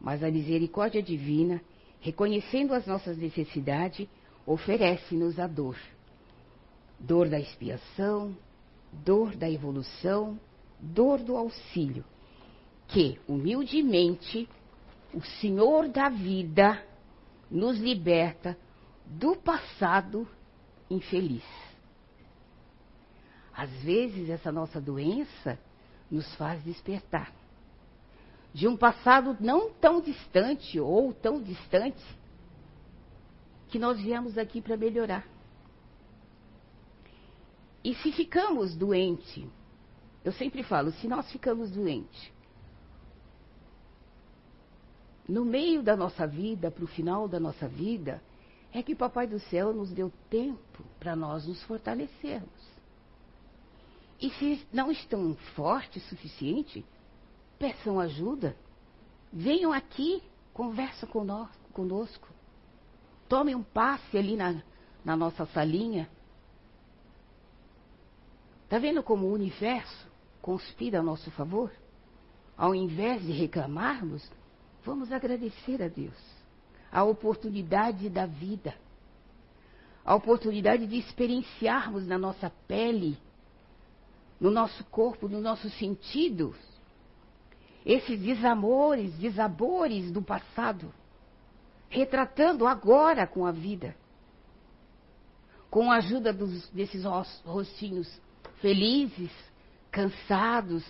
Mas 0.00 0.22
a 0.22 0.30
misericórdia 0.30 1.02
divina, 1.02 1.60
reconhecendo 2.00 2.72
as 2.72 2.86
nossas 2.86 3.18
necessidades, 3.18 4.08
oferece-nos 4.46 5.38
a 5.38 5.46
dor. 5.46 5.76
Dor 6.98 7.28
da 7.28 7.38
expiação, 7.38 8.36
dor 8.92 9.36
da 9.36 9.50
evolução, 9.50 10.38
dor 10.80 11.18
do 11.18 11.36
auxílio, 11.36 12.04
que, 12.88 13.18
humildemente, 13.28 14.48
o 15.12 15.22
Senhor 15.40 15.88
da 15.88 16.08
vida 16.08 16.82
nos 17.50 17.78
liberta 17.78 18.56
do 19.06 19.36
passado 19.36 20.26
infeliz. 20.90 21.44
Às 23.52 23.70
vezes, 23.82 24.28
essa 24.30 24.50
nossa 24.50 24.80
doença 24.80 25.58
nos 26.10 26.32
faz 26.36 26.62
despertar 26.64 27.32
de 28.54 28.68
um 28.68 28.76
passado 28.76 29.36
não 29.40 29.68
tão 29.68 30.00
distante 30.00 30.78
ou 30.78 31.12
tão 31.12 31.42
distante 31.42 32.02
que 33.68 33.80
nós 33.80 34.00
viemos 34.00 34.38
aqui 34.38 34.62
para 34.62 34.76
melhorar. 34.76 35.26
E 37.84 37.94
se 37.96 38.10
ficamos 38.12 38.74
doentes, 38.74 39.44
eu 40.24 40.32
sempre 40.32 40.62
falo, 40.62 40.90
se 40.92 41.06
nós 41.06 41.30
ficamos 41.30 41.70
doentes, 41.70 42.32
no 45.28 45.44
meio 45.44 45.82
da 45.82 45.94
nossa 45.94 46.26
vida, 46.26 46.70
para 46.70 46.84
o 46.84 46.88
final 46.88 47.28
da 47.28 47.38
nossa 47.38 47.68
vida, 47.68 48.22
é 48.72 48.82
que 48.82 48.94
Papai 48.94 49.26
do 49.26 49.38
Céu 49.38 49.72
nos 49.72 49.90
deu 49.90 50.10
tempo 50.28 50.82
para 50.98 51.14
nós 51.14 51.46
nos 51.46 51.62
fortalecermos. 51.64 52.74
E 54.20 54.30
se 54.30 54.66
não 54.72 54.90
estão 54.90 55.34
fortes 55.54 56.04
o 56.04 56.08
suficiente, 56.08 56.84
peçam 57.58 58.00
ajuda. 58.00 58.56
Venham 59.32 59.72
aqui, 59.72 60.22
conversa 60.52 61.06
conosco. 61.06 62.28
Tomem 63.28 63.54
um 63.54 63.62
passe 63.62 64.16
ali 64.16 64.36
na, 64.36 64.62
na 65.04 65.16
nossa 65.16 65.46
salinha. 65.46 66.08
Está 68.64 68.78
vendo 68.78 69.02
como 69.02 69.26
o 69.26 69.32
universo 69.32 70.06
conspira 70.42 70.98
a 70.98 71.02
nosso 71.02 71.30
favor? 71.30 71.72
Ao 72.56 72.74
invés 72.74 73.22
de 73.22 73.32
reclamarmos, 73.32 74.28
vamos 74.84 75.12
agradecer 75.12 75.82
a 75.82 75.88
Deus. 75.88 76.16
A 76.90 77.04
oportunidade 77.04 78.08
da 78.10 78.26
vida. 78.26 78.74
A 80.04 80.14
oportunidade 80.14 80.86
de 80.86 80.98
experienciarmos 80.98 82.06
na 82.06 82.18
nossa 82.18 82.50
pele 82.68 83.16
no 84.40 84.50
nosso 84.50 84.84
corpo, 84.84 85.28
no 85.28 85.40
nosso 85.40 85.70
sentido, 85.70 86.54
esses 87.84 88.20
desamores, 88.20 89.14
desabores 89.14 90.10
do 90.10 90.20
passado, 90.20 90.92
retratando 91.88 92.66
agora 92.66 93.26
com 93.26 93.46
a 93.46 93.52
vida, 93.52 93.96
com 95.70 95.90
a 95.90 95.96
ajuda 95.96 96.32
dos, 96.32 96.68
desses 96.70 97.04
rostinhos 97.44 98.20
felizes, 98.64 99.30
cansados, 99.90 100.82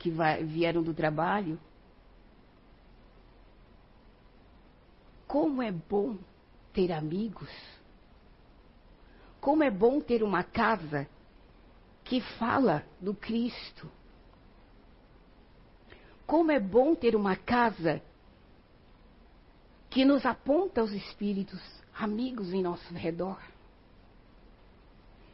que 0.00 0.10
vieram 0.46 0.82
do 0.82 0.92
trabalho. 0.92 1.60
Como 5.28 5.62
é 5.62 5.70
bom 5.70 6.18
ter 6.72 6.90
amigos. 6.90 7.48
Como 9.40 9.62
é 9.62 9.70
bom 9.70 10.00
ter 10.00 10.24
uma 10.24 10.42
casa 10.42 11.08
que 12.02 12.20
fala 12.20 12.84
do 13.00 13.14
Cristo. 13.14 13.88
Como 16.26 16.50
é 16.50 16.58
bom 16.58 16.96
ter 16.96 17.14
uma 17.14 17.36
casa 17.36 18.02
que 19.88 20.04
nos 20.04 20.26
aponta 20.26 20.82
os 20.82 20.90
espíritos 20.90 21.60
amigos 21.94 22.52
em 22.52 22.60
nosso 22.60 22.92
redor, 22.92 23.40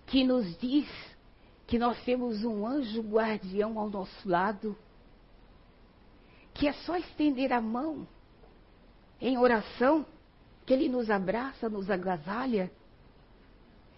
que 0.07 0.25
nos 0.25 0.59
diz 0.59 1.16
que 1.67 1.79
nós 1.79 2.01
temos 2.05 2.45
um 2.45 2.67
anjo 2.67 3.03
guardião 3.03 3.79
ao 3.79 3.91
nosso 3.91 4.29
lado, 4.29 4.77
que 6.55 6.69
é 6.69 6.73
só 6.73 6.97
estender 6.97 7.53
a 7.53 7.61
mão 7.61 8.07
em 9.21 9.37
oração, 9.37 10.07
que 10.65 10.73
ele 10.73 10.89
nos 10.89 11.11
abraça, 11.11 11.69
nos 11.69 11.91
agasalha 11.91 12.71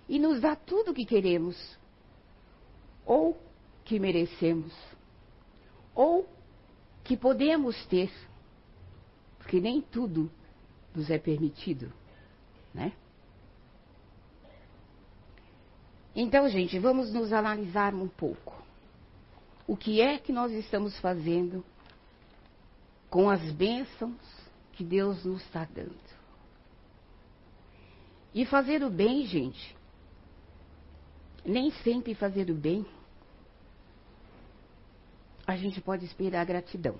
e 0.08 0.18
nos 0.18 0.40
dá 0.40 0.56
tudo 0.56 0.90
o 0.90 0.94
que 0.94 1.04
queremos 1.04 1.78
ou 3.04 3.38
que 3.84 3.98
merecemos, 3.98 4.72
ou 5.94 6.28
que 7.02 7.16
podemos 7.16 7.86
ter, 7.86 8.12
porque 9.38 9.60
nem 9.60 9.80
tudo 9.80 10.30
nos 10.94 11.08
é 11.10 11.18
permitido, 11.18 11.90
né? 12.74 12.92
Então, 16.20 16.48
gente, 16.48 16.76
vamos 16.80 17.12
nos 17.12 17.32
analisar 17.32 17.94
um 17.94 18.08
pouco. 18.08 18.60
O 19.68 19.76
que 19.76 20.00
é 20.00 20.18
que 20.18 20.32
nós 20.32 20.50
estamos 20.50 20.98
fazendo 20.98 21.64
com 23.08 23.30
as 23.30 23.52
bênçãos 23.52 24.20
que 24.72 24.82
Deus 24.82 25.24
nos 25.24 25.40
está 25.42 25.64
dando? 25.64 25.94
E 28.34 28.44
fazer 28.44 28.82
o 28.82 28.90
bem, 28.90 29.26
gente, 29.26 29.76
nem 31.44 31.70
sempre 31.84 32.16
fazer 32.16 32.50
o 32.50 32.54
bem 32.54 32.84
a 35.46 35.56
gente 35.56 35.80
pode 35.80 36.04
esperar 36.04 36.44
gratidão. 36.44 36.98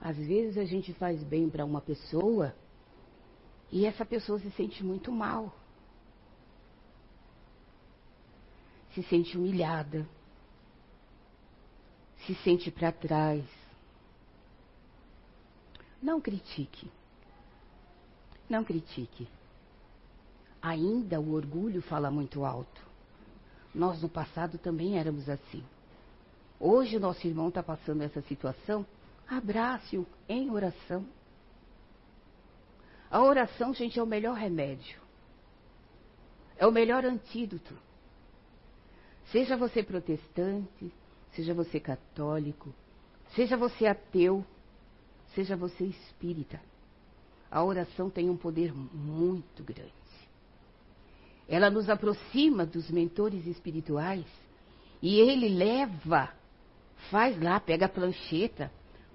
Às 0.00 0.16
vezes 0.16 0.58
a 0.58 0.64
gente 0.64 0.92
faz 0.94 1.22
bem 1.22 1.48
para 1.48 1.64
uma 1.64 1.80
pessoa 1.80 2.52
e 3.70 3.86
essa 3.86 4.04
pessoa 4.04 4.40
se 4.40 4.50
sente 4.50 4.82
muito 4.82 5.12
mal. 5.12 5.61
Se 8.94 9.02
sente 9.04 9.36
humilhada. 9.36 10.06
Se 12.26 12.34
sente 12.36 12.70
para 12.70 12.92
trás. 12.92 13.44
Não 16.02 16.20
critique. 16.20 16.90
Não 18.48 18.64
critique. 18.64 19.28
Ainda 20.60 21.20
o 21.20 21.32
orgulho 21.32 21.80
fala 21.82 22.10
muito 22.10 22.44
alto. 22.44 22.80
Nós 23.74 24.02
no 24.02 24.08
passado 24.08 24.58
também 24.58 24.98
éramos 24.98 25.28
assim. 25.28 25.64
Hoje 26.60 26.96
o 26.96 27.00
nosso 27.00 27.26
irmão 27.26 27.48
está 27.48 27.62
passando 27.62 28.02
essa 28.02 28.20
situação, 28.22 28.86
abrace-o 29.26 30.06
em 30.28 30.50
oração. 30.50 31.04
A 33.10 33.22
oração, 33.22 33.74
gente, 33.74 33.98
é 33.98 34.02
o 34.02 34.06
melhor 34.06 34.36
remédio. 34.36 35.00
É 36.56 36.66
o 36.66 36.70
melhor 36.72 37.04
antídoto. 37.04 37.76
Seja 39.32 39.56
você 39.56 39.82
protestante, 39.82 40.92
seja 41.32 41.52
você 41.52 41.80
católico, 41.80 42.72
seja 43.34 43.56
você 43.56 43.86
ateu, 43.86 44.44
seja 45.34 45.56
você 45.56 45.84
espírita. 45.84 46.60
A 47.50 47.64
oração 47.64 48.08
tem 48.08 48.30
um 48.30 48.36
poder 48.36 48.72
muito 48.72 49.64
grande. 49.64 49.92
Ela 51.48 51.70
nos 51.70 51.90
aproxima 51.90 52.64
dos 52.64 52.90
mentores 52.90 53.46
espirituais 53.46 54.26
e 55.02 55.18
ele 55.18 55.48
leva 55.48 56.32
Faz 57.10 57.40
lá, 57.40 57.58
pega 57.58 57.86
a 57.86 57.88
plancheta, 57.88 58.70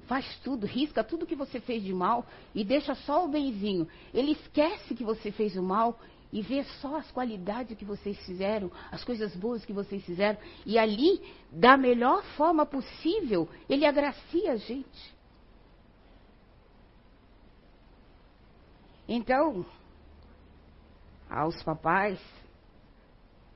faz 0.08 0.38
tudo, 0.44 0.66
risca 0.66 1.04
tudo 1.04 1.26
que 1.26 1.36
você 1.36 1.60
fez 1.60 1.84
de 1.84 1.94
mal 1.94 2.26
e 2.54 2.64
deixa 2.64 2.96
só 2.96 3.26
o 3.26 3.28
benzinho. 3.28 3.88
Ele 4.14 4.32
esquece 4.32 4.96
que 4.96 5.04
você 5.04 5.32
fez 5.32 5.56
o 5.56 5.64
mal 5.64 6.00
e 6.32 6.42
vê 6.42 6.64
só 6.82 6.98
as 6.98 7.10
qualidades 7.12 7.78
que 7.78 7.86
vocês 7.86 8.18
fizeram, 8.26 8.72
as 8.92 9.04
coisas 9.04 9.36
boas 9.36 9.64
que 9.66 9.74
vocês 9.74 10.04
fizeram. 10.04 10.38
E 10.66 10.78
ali, 10.78 11.22
da 11.52 11.78
melhor 11.78 12.24
forma 12.36 12.66
possível, 12.66 13.50
ele 13.70 13.86
agracia 13.86 14.52
a 14.52 14.58
gente. 14.58 15.16
Então, 19.08 19.66
aos 21.30 21.64
papais, 21.64 22.20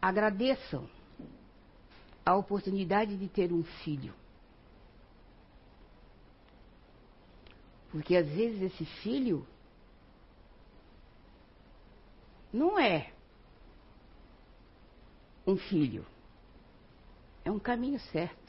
agradeçam 0.02 0.90
a 2.26 2.36
oportunidade 2.36 3.18
de 3.18 3.28
ter 3.28 3.52
um 3.52 3.64
filho. 3.64 4.14
Porque 7.92 8.16
às 8.16 8.28
vezes 8.30 8.62
esse 8.62 8.86
filho 8.86 9.46
não 12.54 12.80
é 12.80 13.12
um 15.46 15.58
filho, 15.58 16.06
é 17.44 17.52
um 17.52 17.60
caminho 17.60 18.00
certo. 18.00 18.40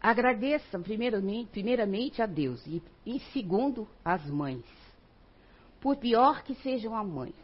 Agradeça 0.00 0.78
primeiramente, 0.78 1.50
primeiramente 1.50 2.20
a 2.20 2.26
Deus 2.26 2.66
e, 2.66 2.82
em 3.06 3.20
segundo, 3.32 3.86
às 4.04 4.24
mães. 4.26 4.64
Por 5.80 5.96
pior 5.96 6.42
que 6.42 6.54
seja 6.56 6.88
uma 6.88 7.04
mãe, 7.04 7.34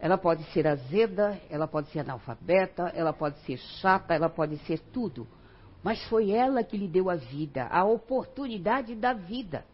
Ela 0.00 0.16
pode 0.16 0.42
ser 0.52 0.66
azeda, 0.66 1.38
ela 1.50 1.68
pode 1.68 1.90
ser 1.90 2.00
analfabeta, 2.00 2.84
ela 2.94 3.12
pode 3.12 3.38
ser 3.40 3.58
chata, 3.58 4.14
ela 4.14 4.30
pode 4.30 4.56
ser 4.64 4.78
tudo. 4.78 5.28
Mas 5.82 6.02
foi 6.08 6.30
ela 6.30 6.64
que 6.64 6.76
lhe 6.76 6.88
deu 6.88 7.10
a 7.10 7.16
vida, 7.16 7.66
a 7.66 7.84
oportunidade 7.84 8.94
da 8.94 9.12
vida. 9.12 9.64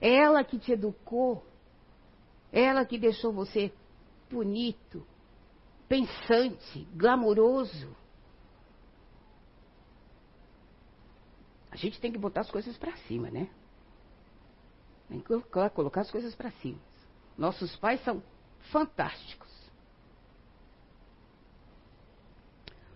Ela 0.00 0.42
que 0.42 0.58
te 0.58 0.72
educou. 0.72 1.44
Ela 2.52 2.84
que 2.84 2.98
deixou 2.98 3.32
você 3.32 3.72
bonito, 4.30 5.06
pensante, 5.88 6.86
glamouroso. 6.94 7.94
A 11.70 11.76
gente 11.76 12.00
tem 12.00 12.10
que 12.10 12.18
botar 12.18 12.40
as 12.40 12.50
coisas 12.50 12.76
para 12.76 12.96
cima, 13.06 13.30
né? 13.30 13.48
Tem 15.08 15.20
que 15.20 15.40
colocar 15.70 16.00
as 16.00 16.10
coisas 16.10 16.34
para 16.34 16.50
cima. 16.52 16.78
Nossos 17.36 17.74
pais 17.76 18.02
são 18.04 18.22
fantásticos. 18.70 19.50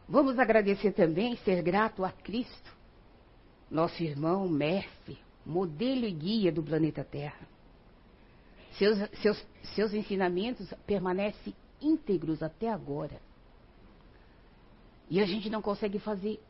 Vamos 0.09 0.39
agradecer 0.39 0.93
também, 0.93 1.37
ser 1.39 1.63
grato 1.63 2.05
a 2.05 2.13
Cristo, 2.13 2.77
nosso 3.71 4.03
irmão, 4.03 4.47
mestre, 4.49 5.19
modelo 5.45 6.05
e 6.05 6.11
guia 6.11 6.53
do 6.53 6.63
planeta 6.63 7.05
Terra. 7.05 7.47
Seus, 8.73 8.99
seus, 9.21 9.47
seus 9.75 9.95
ensinamentos 9.95 10.73
permanecem 10.87 11.55
íntegros 11.81 12.43
até 12.43 12.69
agora. 12.71 13.21
E 15.09 15.21
a 15.21 15.27
gente 15.27 15.51
não 15.51 15.63
consegue 15.63 15.99
fazer 15.99 16.41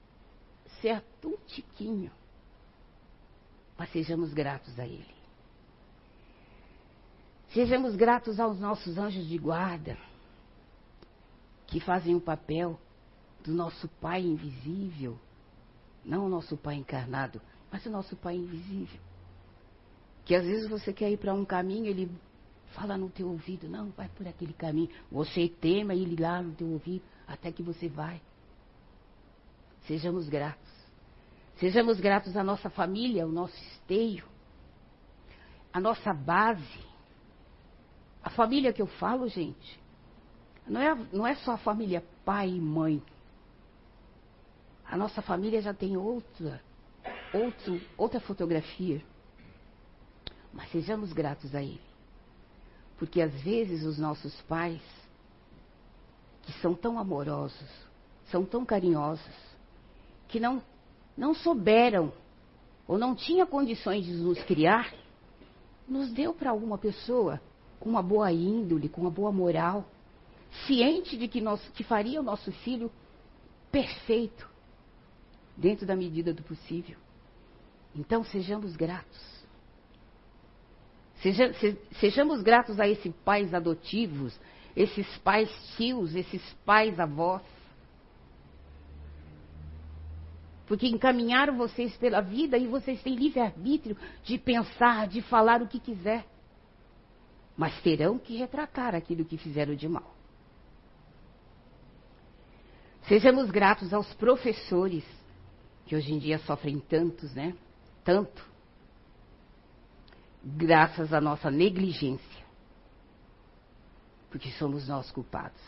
certo 0.80 1.28
um 1.28 1.36
tiquinho. 1.46 2.10
Mas 3.76 3.90
sejamos 3.90 4.32
gratos 4.32 4.78
a 4.78 4.86
Ele. 4.86 5.14
Sejamos 7.52 7.94
gratos 7.94 8.40
aos 8.40 8.58
nossos 8.58 8.98
anjos 8.98 9.28
de 9.28 9.38
guarda, 9.38 9.96
que 11.66 11.78
fazem 11.78 12.14
o 12.14 12.20
papel 12.20 12.78
do 13.44 13.52
nosso 13.52 13.86
Pai 14.00 14.22
invisível, 14.22 15.18
não 16.04 16.26
o 16.26 16.28
nosso 16.28 16.56
Pai 16.56 16.74
encarnado, 16.74 17.40
mas 17.74 17.84
o 17.86 17.90
nosso 17.90 18.14
Pai 18.14 18.36
invisível. 18.36 19.00
Que 20.24 20.36
às 20.36 20.46
vezes 20.46 20.68
você 20.68 20.92
quer 20.92 21.10
ir 21.10 21.16
para 21.16 21.34
um 21.34 21.44
caminho, 21.44 21.86
ele 21.86 22.08
fala 22.68 22.96
no 22.96 23.10
teu 23.10 23.28
ouvido, 23.28 23.68
não, 23.68 23.90
vai 23.90 24.08
por 24.10 24.28
aquele 24.28 24.52
caminho. 24.52 24.88
Você 25.10 25.48
tema 25.48 25.92
ele 25.92 26.14
lá 26.14 26.40
no 26.40 26.52
teu 26.52 26.68
ouvido, 26.68 27.04
até 27.26 27.50
que 27.50 27.64
você 27.64 27.88
vai. 27.88 28.22
Sejamos 29.88 30.28
gratos. 30.28 30.72
Sejamos 31.56 31.98
gratos 31.98 32.36
à 32.36 32.44
nossa 32.44 32.70
família, 32.70 33.24
ao 33.24 33.28
nosso 33.28 33.56
esteio, 33.72 34.24
à 35.72 35.80
nossa 35.80 36.14
base. 36.14 36.78
A 38.22 38.30
família 38.30 38.72
que 38.72 38.82
eu 38.82 38.86
falo, 38.86 39.26
gente, 39.26 39.80
não 40.64 40.80
é, 40.80 40.94
não 41.12 41.26
é 41.26 41.34
só 41.34 41.54
a 41.54 41.58
família 41.58 42.04
pai 42.24 42.50
e 42.50 42.60
mãe. 42.60 43.02
A 44.86 44.96
nossa 44.96 45.20
família 45.20 45.60
já 45.60 45.74
tem 45.74 45.96
outra, 45.96 46.62
outro, 47.34 47.80
outra 47.96 48.20
fotografia. 48.20 49.02
Mas 50.52 50.70
sejamos 50.70 51.12
gratos 51.12 51.54
a 51.54 51.62
Ele. 51.62 51.80
Porque 52.96 53.20
às 53.20 53.32
vezes 53.42 53.84
os 53.84 53.98
nossos 53.98 54.40
pais, 54.42 54.82
que 56.42 56.52
são 56.60 56.74
tão 56.74 56.98
amorosos, 56.98 57.68
são 58.30 58.44
tão 58.44 58.64
carinhosos, 58.64 59.34
que 60.28 60.38
não, 60.38 60.62
não 61.16 61.34
souberam 61.34 62.12
ou 62.86 62.98
não 62.98 63.14
tinha 63.14 63.46
condições 63.46 64.04
de 64.04 64.12
nos 64.12 64.42
criar, 64.44 64.94
nos 65.88 66.12
deu 66.12 66.32
para 66.32 66.50
alguma 66.50 66.78
pessoa 66.78 67.40
com 67.80 67.88
uma 67.88 68.02
boa 68.02 68.32
índole, 68.32 68.88
com 68.88 69.00
uma 69.00 69.10
boa 69.10 69.32
moral, 69.32 69.84
ciente 70.66 71.16
de 71.16 71.28
que, 71.28 71.40
nós, 71.40 71.60
que 71.74 71.82
faria 71.82 72.20
o 72.20 72.22
nosso 72.22 72.50
filho 72.52 72.90
perfeito, 73.70 74.48
dentro 75.56 75.84
da 75.84 75.96
medida 75.96 76.32
do 76.32 76.42
possível. 76.42 76.96
Então 77.94 78.24
sejamos 78.24 78.76
gratos. 78.76 79.34
Seja, 81.22 81.52
se, 81.54 81.78
sejamos 82.00 82.42
gratos 82.42 82.78
a 82.80 82.88
esses 82.88 83.14
pais 83.24 83.54
adotivos, 83.54 84.38
esses 84.76 85.06
pais 85.18 85.50
tios, 85.76 86.14
esses 86.14 86.42
pais 86.66 86.98
avós. 86.98 87.42
Porque 90.66 90.86
encaminharam 90.86 91.56
vocês 91.56 91.96
pela 91.96 92.20
vida 92.20 92.58
e 92.58 92.66
vocês 92.66 93.02
têm 93.02 93.14
livre-arbítrio 93.14 93.96
de 94.24 94.38
pensar, 94.38 95.06
de 95.06 95.22
falar 95.22 95.62
o 95.62 95.68
que 95.68 95.78
quiser. 95.78 96.26
Mas 97.56 97.80
terão 97.82 98.18
que 98.18 98.36
retratar 98.36 98.94
aquilo 98.94 99.24
que 99.24 99.38
fizeram 99.38 99.74
de 99.74 99.88
mal. 99.88 100.14
Sejamos 103.06 103.50
gratos 103.50 103.92
aos 103.92 104.12
professores, 104.14 105.04
que 105.86 105.94
hoje 105.94 106.12
em 106.12 106.18
dia 106.18 106.38
sofrem 106.38 106.80
tantos, 106.80 107.34
né? 107.34 107.54
Tanto 108.04 108.54
graças 110.44 111.12
à 111.12 111.20
nossa 111.20 111.50
negligência. 111.50 112.44
Porque 114.30 114.50
somos 114.52 114.86
nós 114.86 115.10
culpados. 115.10 115.60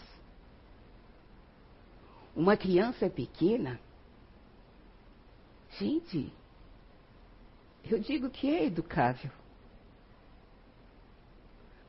Uma 2.35 2.57
criança 2.57 3.09
pequena, 3.09 3.81
gente, 5.79 6.31
eu 7.85 7.99
digo 7.99 8.29
que 8.29 8.49
é 8.49 8.67
educável. 8.67 9.31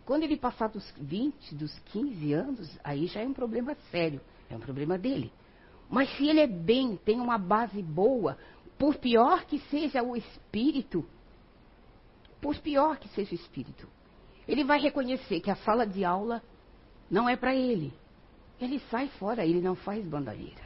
Quando 0.06 0.24
ele 0.24 0.38
passar 0.38 0.70
dos 0.70 0.90
20, 0.98 1.54
dos 1.56 1.78
15 1.80 2.32
anos, 2.32 2.80
aí 2.82 3.08
já 3.08 3.22
é 3.22 3.28
um 3.28 3.34
problema 3.34 3.76
sério, 3.92 4.22
é 4.50 4.56
um 4.56 4.60
problema 4.60 4.98
dele. 4.98 5.34
Mas 5.90 6.10
se 6.16 6.28
ele 6.28 6.40
é 6.40 6.48
bem, 6.48 6.96
tem 6.96 7.20
uma 7.20 7.38
base 7.38 7.82
boa, 7.82 8.38
por 8.78 8.96
pior 8.98 9.46
que 9.46 9.60
seja 9.70 10.04
o 10.04 10.16
espírito, 10.16 11.06
por 12.40 12.58
pior 12.60 12.98
que 12.98 13.08
seja 13.10 13.32
o 13.32 13.36
espírito. 13.36 13.88
Ele 14.48 14.64
vai 14.64 14.80
reconhecer 14.80 15.40
que 15.42 15.52
a 15.52 15.56
sala 15.58 15.86
de 15.86 16.06
aula 16.06 16.42
não 17.10 17.28
é 17.28 17.36
para 17.36 17.56
ele. 17.56 17.94
Ele 18.60 18.80
sai 18.92 19.08
fora, 19.08 19.46
ele 19.46 19.62
não 19.62 19.76
faz 19.76 20.06
bandalheira. 20.06 20.66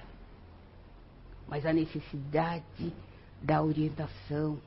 Mas 1.47 1.65
a 1.65 1.73
necessidade 1.73 2.93
da 3.41 3.61
orientação. 3.61 4.61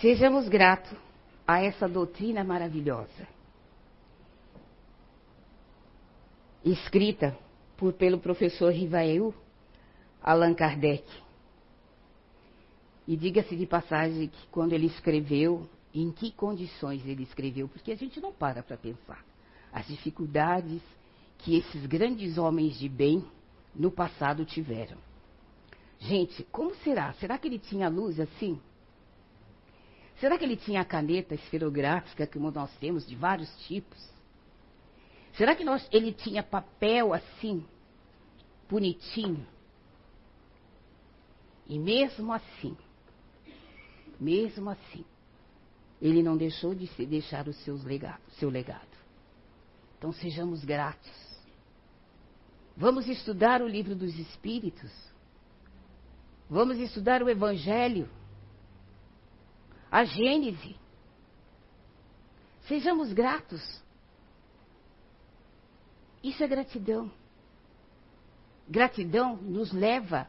Sejamos 0.00 0.48
gratos 0.48 0.96
a 1.46 1.62
essa 1.62 1.88
doutrina 1.88 2.44
maravilhosa. 2.44 3.26
Escrita 6.64 7.36
por, 7.78 7.94
pelo 7.94 8.18
professor 8.18 8.70
Rivael 8.70 9.32
Allan 10.20 10.52
Kardec 10.52 11.04
e 13.06 13.16
diga-se 13.16 13.56
de 13.56 13.64
passagem 13.64 14.28
que 14.28 14.46
quando 14.48 14.74
ele 14.74 14.86
escreveu, 14.86 15.66
em 15.94 16.10
que 16.10 16.30
condições 16.30 17.06
ele 17.06 17.22
escreveu, 17.22 17.66
porque 17.66 17.90
a 17.90 17.96
gente 17.96 18.20
não 18.20 18.30
para 18.30 18.62
para 18.62 18.76
pensar. 18.76 19.24
As 19.72 19.86
dificuldades 19.86 20.82
que 21.38 21.56
esses 21.56 21.86
grandes 21.86 22.36
homens 22.36 22.78
de 22.78 22.86
bem 22.86 23.24
no 23.74 23.90
passado 23.90 24.44
tiveram. 24.44 24.98
Gente, 25.98 26.44
como 26.52 26.74
será? 26.76 27.14
Será 27.14 27.38
que 27.38 27.48
ele 27.48 27.58
tinha 27.58 27.88
luz 27.88 28.20
assim? 28.20 28.60
Será 30.20 30.36
que 30.36 30.44
ele 30.44 30.56
tinha 30.56 30.82
a 30.82 30.84
caneta 30.84 31.34
esferográfica, 31.34 32.26
como 32.26 32.50
nós 32.50 32.70
temos, 32.78 33.06
de 33.06 33.16
vários 33.16 33.50
tipos? 33.66 34.17
Será 35.38 35.54
que 35.54 35.62
nós, 35.62 35.88
ele 35.92 36.12
tinha 36.12 36.42
papel 36.42 37.14
assim, 37.14 37.64
bonitinho? 38.68 39.46
E 41.68 41.78
mesmo 41.78 42.32
assim, 42.32 42.76
mesmo 44.18 44.68
assim, 44.68 45.04
ele 46.02 46.24
não 46.24 46.36
deixou 46.36 46.74
de 46.74 46.88
se 46.88 47.06
deixar 47.06 47.46
o 47.46 47.52
seu 47.52 47.76
legado, 47.76 48.20
seu 48.32 48.50
legado. 48.50 48.88
Então 49.96 50.12
sejamos 50.12 50.64
gratos. 50.64 51.38
Vamos 52.76 53.06
estudar 53.06 53.62
o 53.62 53.68
livro 53.68 53.94
dos 53.94 54.18
Espíritos. 54.18 54.90
Vamos 56.50 56.78
estudar 56.78 57.22
o 57.22 57.28
Evangelho. 57.28 58.10
A 59.88 60.04
Gênese. 60.04 60.74
Sejamos 62.66 63.12
gratos. 63.12 63.86
Isso 66.22 66.42
é 66.42 66.48
gratidão. 66.48 67.10
Gratidão 68.68 69.36
nos 69.36 69.72
leva 69.72 70.28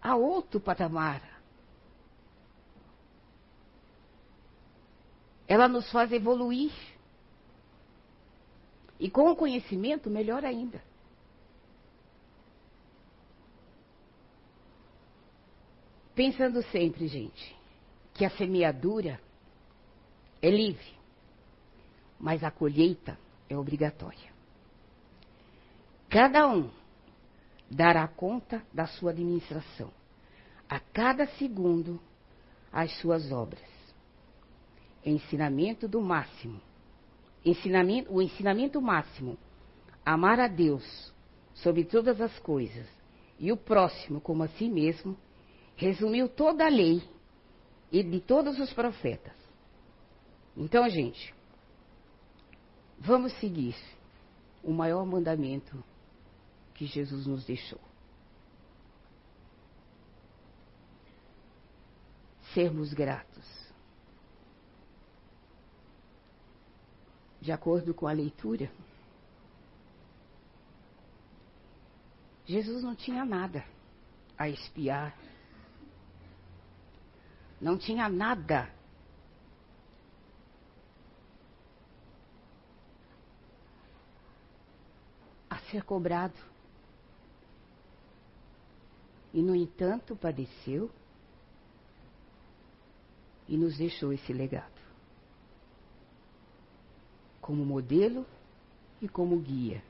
a 0.00 0.16
outro 0.16 0.60
patamar. 0.60 1.22
Ela 5.46 5.68
nos 5.68 5.90
faz 5.90 6.12
evoluir. 6.12 6.72
E 8.98 9.10
com 9.10 9.30
o 9.30 9.36
conhecimento, 9.36 10.10
melhor 10.10 10.44
ainda. 10.44 10.82
Pensando 16.14 16.62
sempre, 16.64 17.06
gente, 17.08 17.56
que 18.14 18.24
a 18.24 18.30
semeadura 18.30 19.20
é 20.42 20.50
livre, 20.50 20.94
mas 22.20 22.44
a 22.44 22.50
colheita 22.50 23.18
é 23.48 23.56
obrigatória. 23.56 24.31
Cada 26.12 26.46
um 26.46 26.68
dará 27.70 28.06
conta 28.06 28.62
da 28.70 28.86
sua 28.86 29.12
administração, 29.12 29.90
a 30.68 30.78
cada 30.78 31.26
segundo 31.38 31.98
as 32.70 32.92
suas 33.00 33.32
obras. 33.32 33.64
Ensinamento 35.02 35.88
do 35.88 36.02
máximo. 36.02 36.60
Ensinamento, 37.42 38.12
o 38.12 38.20
ensinamento 38.20 38.78
máximo, 38.78 39.38
amar 40.04 40.38
a 40.38 40.48
Deus 40.48 41.10
sobre 41.54 41.82
todas 41.82 42.20
as 42.20 42.38
coisas 42.40 42.86
e 43.38 43.50
o 43.50 43.56
próximo 43.56 44.20
como 44.20 44.42
a 44.42 44.48
si 44.48 44.68
mesmo, 44.68 45.16
resumiu 45.76 46.28
toda 46.28 46.66
a 46.66 46.68
lei 46.68 47.02
e 47.90 48.02
de 48.02 48.20
todos 48.20 48.58
os 48.60 48.70
profetas. 48.74 49.32
Então, 50.54 50.86
gente, 50.90 51.34
vamos 52.98 53.32
seguir 53.40 53.74
o 54.62 54.72
maior 54.74 55.06
mandamento 55.06 55.82
que 56.74 56.86
Jesus 56.86 57.26
nos 57.26 57.44
deixou. 57.44 57.80
Sermos 62.54 62.92
gratos. 62.92 63.62
De 67.40 67.50
acordo 67.50 67.92
com 67.92 68.06
a 68.06 68.12
leitura, 68.12 68.70
Jesus 72.44 72.82
não 72.82 72.94
tinha 72.94 73.24
nada 73.24 73.64
a 74.36 74.48
espiar, 74.48 75.16
não 77.60 77.78
tinha 77.78 78.08
nada 78.08 78.72
a 85.48 85.58
ser 85.70 85.82
cobrado. 85.84 86.51
E, 89.32 89.42
no 89.42 89.54
entanto, 89.54 90.14
padeceu 90.14 90.90
e 93.48 93.56
nos 93.56 93.76
deixou 93.76 94.12
esse 94.12 94.32
legado 94.32 94.80
como 97.40 97.66
modelo 97.66 98.24
e 99.00 99.08
como 99.08 99.38
guia 99.40 99.82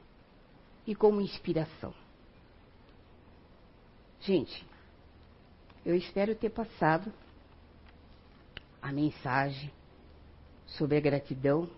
e 0.86 0.94
como 0.94 1.20
inspiração. 1.20 1.94
Gente, 4.20 4.66
eu 5.84 5.94
espero 5.94 6.34
ter 6.34 6.50
passado 6.50 7.12
a 8.80 8.90
mensagem 8.90 9.70
sobre 10.66 10.96
a 10.96 11.00
gratidão 11.00 11.68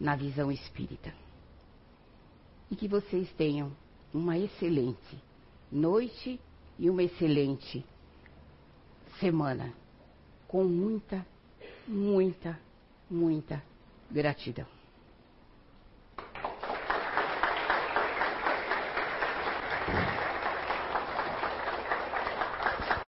na 0.00 0.16
visão 0.16 0.50
espírita. 0.50 1.14
E 2.70 2.76
que 2.76 2.88
vocês 2.88 3.30
tenham 3.34 3.76
uma 4.12 4.38
excelente 4.38 5.22
noite 5.70 6.40
e 6.78 6.90
uma 6.90 7.02
excelente 7.02 7.84
semana 9.20 9.72
com 10.48 10.64
muita, 10.64 11.26
muita, 11.86 12.58
muita 13.10 13.62
gratidão. 14.10 14.73